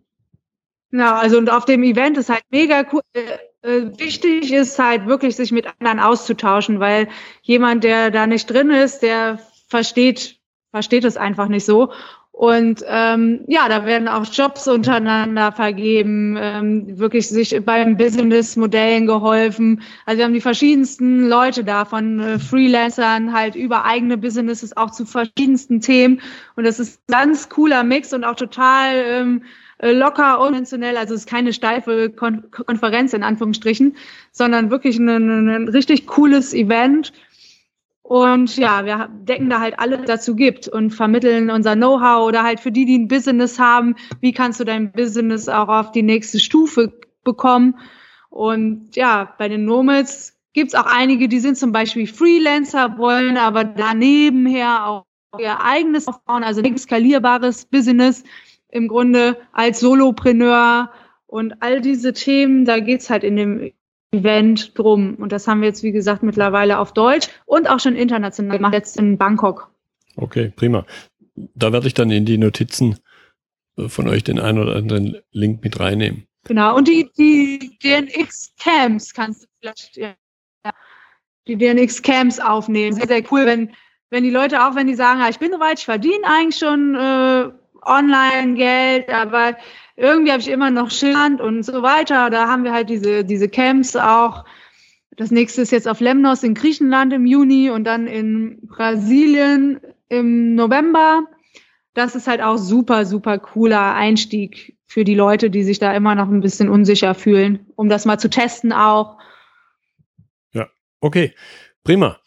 Ja, 0.93 1.17
also 1.17 1.39
und 1.39 1.51
auf 1.51 1.65
dem 1.65 1.83
Event 1.83 2.19
ist 2.19 2.29
halt 2.29 2.45
mega 2.53 2.87
cool. 2.93 3.01
Äh, 3.15 3.69
äh, 3.69 3.99
wichtig 3.99 4.53
ist 4.53 4.79
halt 4.79 5.07
wirklich, 5.07 5.35
sich 5.35 5.51
mit 5.51 5.67
anderen 5.67 5.99
auszutauschen, 5.99 6.79
weil 6.79 7.09
jemand, 7.43 7.83
der 7.83 8.13
da 8.13 8.29
nicht 8.29 8.49
drin 8.49 8.71
ist, 8.71 9.03
der 9.03 9.41
versteht 9.67 10.41
versteht 10.71 11.05
es 11.05 11.17
einfach 11.17 11.49
nicht 11.49 11.65
so. 11.65 11.91
Und 12.41 12.83
ähm, 12.89 13.43
ja, 13.49 13.69
da 13.69 13.85
werden 13.85 14.09
auch 14.09 14.25
Jobs 14.25 14.67
untereinander 14.67 15.53
vergeben, 15.53 16.39
ähm, 16.41 16.99
wirklich 16.99 17.29
sich 17.29 17.55
beim 17.67 17.99
Business-Modellen 17.99 19.05
geholfen. 19.05 19.83
Also 20.07 20.17
wir 20.17 20.25
haben 20.25 20.33
die 20.33 20.41
verschiedensten 20.41 21.29
Leute 21.29 21.65
da, 21.65 21.85
von 21.85 22.19
äh, 22.19 22.39
Freelancern 22.39 23.35
halt 23.35 23.57
über 23.57 23.85
eigene 23.85 24.17
Businesses 24.17 24.75
auch 24.75 24.91
zu 24.91 25.05
verschiedensten 25.05 25.83
Themen. 25.83 26.23
Und 26.57 26.65
das 26.65 26.81
ist 26.81 27.07
ganz 27.09 27.51
cooler 27.51 27.85
Mix 27.85 28.15
und 28.15 28.25
auch 28.25 28.37
total 28.37 28.95
ähm, 28.95 29.43
äh, 29.77 29.93
locker, 29.93 30.39
konventionell. 30.39 30.97
Also 30.97 31.13
es 31.13 31.21
ist 31.21 31.29
keine 31.29 31.53
steife 31.53 32.09
Kon 32.09 32.51
Konferenz 32.51 33.13
in 33.13 33.23
Anführungsstrichen, 33.23 33.97
sondern 34.33 34.71
wirklich 34.71 34.99
ein, 34.99 35.11
ein 35.11 35.69
richtig 35.69 36.07
cooles 36.07 36.55
Event 36.55 37.13
Und 38.11 38.57
ja, 38.57 38.85
wir 38.87 39.09
decken 39.23 39.49
da 39.51 39.61
halt 39.61 39.79
alles 39.79 40.01
dazu 40.05 40.35
gibt 40.35 40.67
und 40.67 40.91
vermitteln 40.91 41.49
unser 41.49 41.77
Know-how 41.77 42.27
oder 42.27 42.43
halt 42.43 42.59
für 42.59 42.73
die, 42.73 42.85
die 42.85 42.99
ein 42.99 43.07
Business 43.07 43.61
haben, 43.61 43.95
wie 44.21 44.33
kannst 44.33 44.59
du 44.59 44.65
dein 44.65 44.91
Business 44.91 45.49
auch 45.49 45.69
auf 45.69 45.93
die 45.93 46.03
nächste 46.03 46.41
Stufe 46.41 46.93
bekommen. 47.23 47.79
Und 48.29 48.97
ja, 48.97 49.33
bei 49.39 49.49
den 49.49 49.65
Nomads 49.65 50.37
gibt's 50.55 50.75
auch 50.75 50.87
einige, 50.87 51.29
die 51.29 51.39
sind 51.39 51.57
zum 51.57 51.71
Beispiel 51.71 52.09
Freelancer, 52.09 52.99
wollen 52.99 53.37
aber 53.37 53.63
daneben 53.63 54.45
her 54.45 54.89
auch 54.89 55.05
ihr 55.39 55.63
eigenes 55.63 56.09
aufbauen, 56.09 56.43
also 56.43 56.63
ein 56.63 56.79
skalierbares 56.79 57.67
Business 57.67 58.25
im 58.71 58.89
Grunde 58.89 59.37
als 59.53 59.79
Solopreneur 59.79 60.91
und 61.29 61.63
all 61.63 61.81
diese 61.81 62.13
Themen, 62.13 62.65
da 62.65 62.81
geht's 62.81 63.09
halt 63.09 63.23
in 63.23 63.37
dem 63.37 63.71
Event 64.13 64.77
drum. 64.79 65.15
Und 65.17 65.33
das 65.33 65.47
haben 65.47 65.61
wir 65.61 65.69
jetzt, 65.69 65.83
wie 65.83 65.93
gesagt, 65.93 66.23
mittlerweile 66.23 66.79
auf 66.79 66.93
Deutsch 66.93 67.29
und 67.47 67.69
auch 67.69 67.81
schon 67.81 67.97
international 67.97 68.57
gemacht, 68.57 68.75
jetzt 68.75 68.97
in 68.97 69.19
Bangkok. 69.19 69.71
Okay, 70.17 70.53
prima. 70.55 70.85
Da 71.35 71.73
werde 71.73 71.87
ich 71.87 71.95
dann 71.95 72.11
in 72.11 72.25
die 72.25 72.39
Notizen 72.39 72.99
äh, 73.77 73.89
von 73.89 74.09
euch 74.09 74.25
den 74.25 74.39
einen 74.39 74.59
oder 74.59 74.77
anderen 74.77 75.19
Link 75.31 75.63
mit 75.63 75.79
reinnehmen. 75.79 76.27
Genau, 76.45 76.77
und 76.77 76.89
die, 76.89 77.11
die 77.17 77.79
DNX-Camps 77.83 79.13
kannst 79.13 79.45
du 79.45 79.47
vielleicht, 79.61 79.97
ja, 79.97 80.15
die 81.47 81.57
DNX-Camps 81.57 82.41
aufnehmen. 82.41 82.95
Sehr, 82.95 83.07
sehr 83.07 83.23
cool, 83.31 83.47
wenn, 83.47 83.71
wenn 84.11 84.25
die 84.25 84.31
Leute 84.31 84.67
auch, 84.67 84.75
wenn 84.75 84.87
die 84.87 84.95
sagen, 84.95 85.21
ja, 85.21 85.29
ich 85.29 85.39
bin 85.39 85.53
soweit, 85.53 85.79
ich 85.79 85.85
verdiene 85.85 86.25
eigentlich 86.25 86.59
schon 86.59 86.95
äh, 86.95 87.51
Online-Geld, 87.83 89.09
aber 89.09 89.57
irgendwie 90.01 90.33
habe 90.33 90.41
ich 90.41 90.49
immer 90.49 90.71
noch 90.71 90.91
Schilland 90.91 91.43
und 91.43 91.63
so 91.63 91.83
weiter. 91.83 92.31
Da 92.31 92.49
haben 92.49 92.65
wir 92.65 92.73
halt 92.73 92.89
diese, 92.89 93.23
diese 93.23 93.49
Camps 93.49 93.97
auch. 93.97 94.47
Das 95.17 95.31
nächste 95.31 95.61
ist 95.61 95.73
jetzt 95.73 95.87
auf 95.87 96.01
Lemnos 96.01 96.43
in 96.43 96.55
Griechenland 96.55 97.13
im 97.13 97.27
Juni 97.27 97.69
und 97.69 97.85
dann 97.85 98.07
in 98.07 98.61
Brasilien 98.67 99.81
im 100.09 100.55
November. 100.55 101.25
Das 101.93 102.15
ist 102.15 102.27
halt 102.27 102.41
auch 102.41 102.57
super, 102.57 103.05
super 103.05 103.39
cooler 103.39 103.95
Einstieg 103.95 104.79
für 104.87 105.05
die 105.05 105.15
Leute, 105.15 105.51
die 105.51 105.65
sich 105.65 105.79
da 105.79 105.95
immer 105.95 106.15
noch 106.15 106.31
ein 106.31 106.41
bisschen 106.41 106.71
unsicher 106.71 107.15
fühlen, 107.15 107.67
um 107.77 107.91
das 107.91 108.07
mal 108.07 108.19
zu 108.19 108.31
testen 108.31 108.73
auch. 108.73 109.19
Ja, 110.55 110.69
okay, 111.01 111.35
prima. 111.85 112.19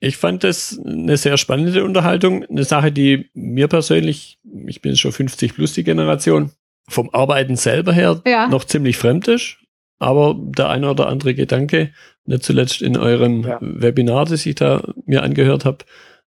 Ich 0.00 0.16
fand 0.16 0.42
das 0.42 0.80
eine 0.84 1.16
sehr 1.16 1.36
spannende 1.36 1.84
Unterhaltung, 1.84 2.44
eine 2.44 2.64
Sache, 2.64 2.90
die 2.90 3.30
mir 3.34 3.68
persönlich, 3.68 4.40
ich 4.66 4.80
bin 4.80 4.96
schon 4.96 5.12
50 5.12 5.54
plus 5.54 5.74
die 5.74 5.84
Generation, 5.84 6.50
vom 6.88 7.10
Arbeiten 7.12 7.56
selber 7.56 7.92
her 7.92 8.20
ja. 8.26 8.48
noch 8.48 8.64
ziemlich 8.64 8.96
fremd 8.96 9.28
ist. 9.28 9.58
Aber 9.98 10.36
der 10.38 10.68
eine 10.68 10.90
oder 10.90 11.08
andere 11.08 11.34
Gedanke, 11.34 11.92
nicht 12.24 12.42
zuletzt 12.42 12.82
in 12.82 12.96
eurem 12.96 13.42
ja. 13.42 13.58
Webinar, 13.60 14.26
das 14.26 14.46
ich 14.46 14.54
da 14.54 14.82
mir 15.06 15.22
angehört 15.22 15.64
habe, 15.64 15.84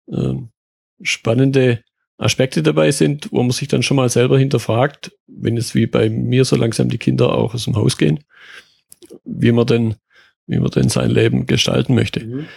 äh, 0.07 0.35
spannende 1.01 1.83
Aspekte 2.17 2.61
dabei 2.61 2.91
sind, 2.91 3.31
wo 3.31 3.41
man 3.41 3.51
sich 3.51 3.67
dann 3.67 3.81
schon 3.81 3.97
mal 3.97 4.09
selber 4.09 4.37
hinterfragt, 4.37 5.11
wenn 5.27 5.57
es 5.57 5.73
wie 5.73 5.87
bei 5.87 6.09
mir 6.09 6.45
so 6.45 6.55
langsam 6.55 6.89
die 6.89 6.97
Kinder 6.97 7.33
auch 7.33 7.53
aus 7.53 7.65
dem 7.65 7.75
Haus 7.75 7.97
gehen, 7.97 8.23
wie 9.23 9.51
man 9.51 9.65
denn, 9.65 9.95
wie 10.47 10.59
man 10.59 10.69
denn 10.69 10.89
sein 10.89 11.09
Leben 11.09 11.45
gestalten 11.47 11.95
möchte. 11.95 12.25
Mhm. 12.25 12.47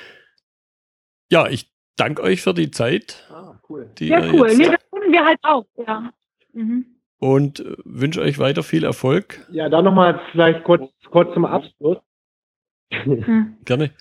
Ja, 1.30 1.48
ich 1.48 1.70
danke 1.96 2.22
euch 2.22 2.42
für 2.42 2.52
die 2.52 2.70
Zeit. 2.70 3.24
Ah, 3.30 3.58
cool. 3.68 3.88
ja, 4.00 4.20
cool. 4.32 4.54
Nee, 4.54 4.66
das 4.66 4.80
tun 4.90 5.12
wir 5.12 5.24
halt 5.24 5.38
auch, 5.42 5.64
ja. 5.86 6.12
Mhm 6.52 6.93
und 7.24 7.60
äh, 7.60 7.76
wünsche 7.86 8.20
euch 8.20 8.38
weiter 8.38 8.62
viel 8.62 8.84
Erfolg. 8.84 9.40
Ja, 9.50 9.70
dann 9.70 9.86
nochmal 9.86 10.20
vielleicht 10.30 10.62
kurz, 10.62 10.92
kurz 11.10 11.32
zum 11.32 11.46
Abschluss. 11.46 11.96
Hm. 12.92 13.56
Gerne. 13.64 13.92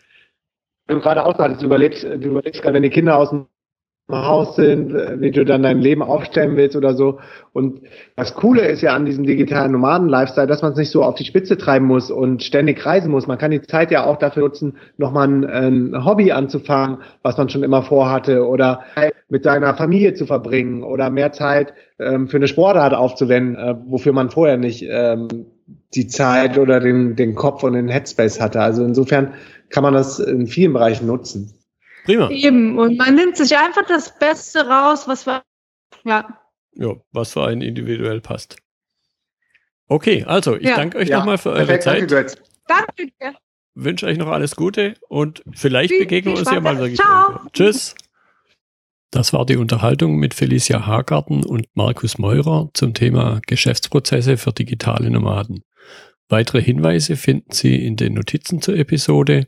Du 0.88 1.00
gerade 1.00 1.26
auch 1.26 1.38
gerade 1.38 1.64
überlegst, 1.64 2.04
du 2.04 2.16
überlegst 2.16 2.62
gerade, 2.62 2.76
wenn 2.76 2.84
die 2.84 2.90
Kinder 2.90 3.18
aus 3.18 3.30
dem 3.30 3.48
Haus 4.10 4.58
sind, 4.58 4.94
wie 4.94 5.32
du 5.32 5.46
dann 5.46 5.64
dein 5.64 5.80
Leben 5.80 6.02
aufstellen 6.02 6.58
willst 6.58 6.76
oder 6.76 6.94
so. 6.94 7.20
Und 7.54 7.82
das 8.18 8.36
Coole 8.36 8.68
ist 8.68 8.82
ja 8.82 8.94
an 8.94 9.06
diesem 9.06 9.26
digitalen 9.26 9.72
Nomaden-Lifestyle, 9.72 10.46
dass 10.48 10.62
man 10.62 10.74
es 10.74 10.78
nicht 10.78 10.92
so 10.92 11.04
auf 11.04 11.16
die 11.16 11.24
Spitze 11.24 11.58
treiben 11.58 11.86
muss 11.86 12.12
und 12.12 12.44
ständig 12.44 12.86
reisen 12.86 13.12
muss. 13.12 13.28
Man 13.28 13.38
kann 13.38 13.52
die 13.52 13.62
Zeit 13.62 13.92
ja 13.92 14.06
auch 14.06 14.18
dafür 14.18 14.44
nutzen, 14.44 14.78
nochmal 14.98 15.28
ein, 15.30 15.46
ein 15.46 16.06
Hobby 16.06 16.34
anzufangen, 16.34 16.98
was 17.22 17.38
man 17.38 17.48
schon 17.48 17.64
immer 17.64 17.82
vorhatte 17.82 18.46
oder 18.46 18.82
mit 19.30 19.44
seiner 19.44 19.74
Familie 19.74 20.14
zu 20.14 20.26
verbringen 20.26 20.84
oder 20.84 21.10
mehr 21.10 21.32
Zeit 21.32 21.74
ähm, 21.98 22.28
für 22.28 22.38
eine 22.38 22.48
Sportart 22.48 22.94
aufzuwenden, 22.94 23.56
äh, 23.56 23.76
wofür 23.88 24.12
man 24.12 24.30
vorher 24.30 24.58
nicht 24.58 24.86
ähm, 24.88 25.28
die 25.96 26.08
Zeit 26.08 26.58
oder 26.58 26.80
den, 26.80 27.16
den 27.16 27.36
Kopf 27.36 27.64
und 27.64 27.74
den 27.74 27.88
Headspace 27.88 28.42
hatte. 28.42 28.62
Also 28.62 28.84
insofern 28.84 29.34
kann 29.70 29.84
man 29.84 29.94
das 29.94 30.20
in 30.20 30.48
vielen 30.48 30.74
Bereichen 30.74 31.08
nutzen. 31.08 31.54
Prima. 32.04 32.30
Eben. 32.30 32.78
Und 32.78 32.98
man 32.98 33.16
nimmt 33.16 33.38
sich 33.38 33.56
einfach 33.58 33.86
das 33.88 34.18
Beste 34.18 34.68
raus, 34.68 35.08
was 35.08 35.24
für, 35.24 35.42
ja. 36.04 36.28
Ja, 36.74 36.96
was 37.12 37.34
für 37.34 37.46
einen 37.46 37.62
individuell 37.62 38.22
passt. 38.22 38.58
Okay, 39.88 40.24
also 40.26 40.56
ich 40.56 40.64
ja. 40.64 40.76
danke 40.76 40.98
euch 40.98 41.10
ja. 41.10 41.20
nochmal 41.20 41.38
für 41.38 41.52
eure 41.52 41.66
Perfekt, 41.66 42.10
Zeit. 42.10 42.42
Danke, 42.68 43.12
danke. 43.20 43.38
Wünsche 43.76 44.06
euch 44.06 44.18
noch 44.18 44.28
alles 44.28 44.56
Gute 44.56 44.96
und 45.10 45.44
vielleicht 45.52 45.92
viel, 45.92 46.00
begegnen 46.00 46.36
wir 46.36 46.40
uns 46.40 46.52
ja 46.52 46.60
mal 46.60 46.78
wirklich. 46.78 47.00
Ciao. 47.00 47.40
Tschüss. 47.54 47.96
Das 49.10 49.34
war 49.34 49.46
die 49.46 49.58
Unterhaltung 49.58 50.16
mit 50.16 50.34
Felicia 50.34 50.86
Hagarten 50.86 51.44
und 51.44 51.68
Markus 51.76 52.18
Meurer 52.18 52.70
zum 52.74 52.94
Thema 52.94 53.42
Geschäftsprozesse 53.46 54.38
für 54.38 54.52
digitale 54.52 55.10
Nomaden. 55.10 55.64
Weitere 56.30 56.62
Hinweise 56.62 57.16
finden 57.16 57.52
Sie 57.52 57.76
in 57.86 57.96
den 57.96 58.14
Notizen 58.14 58.62
zur 58.62 58.76
Episode 58.76 59.48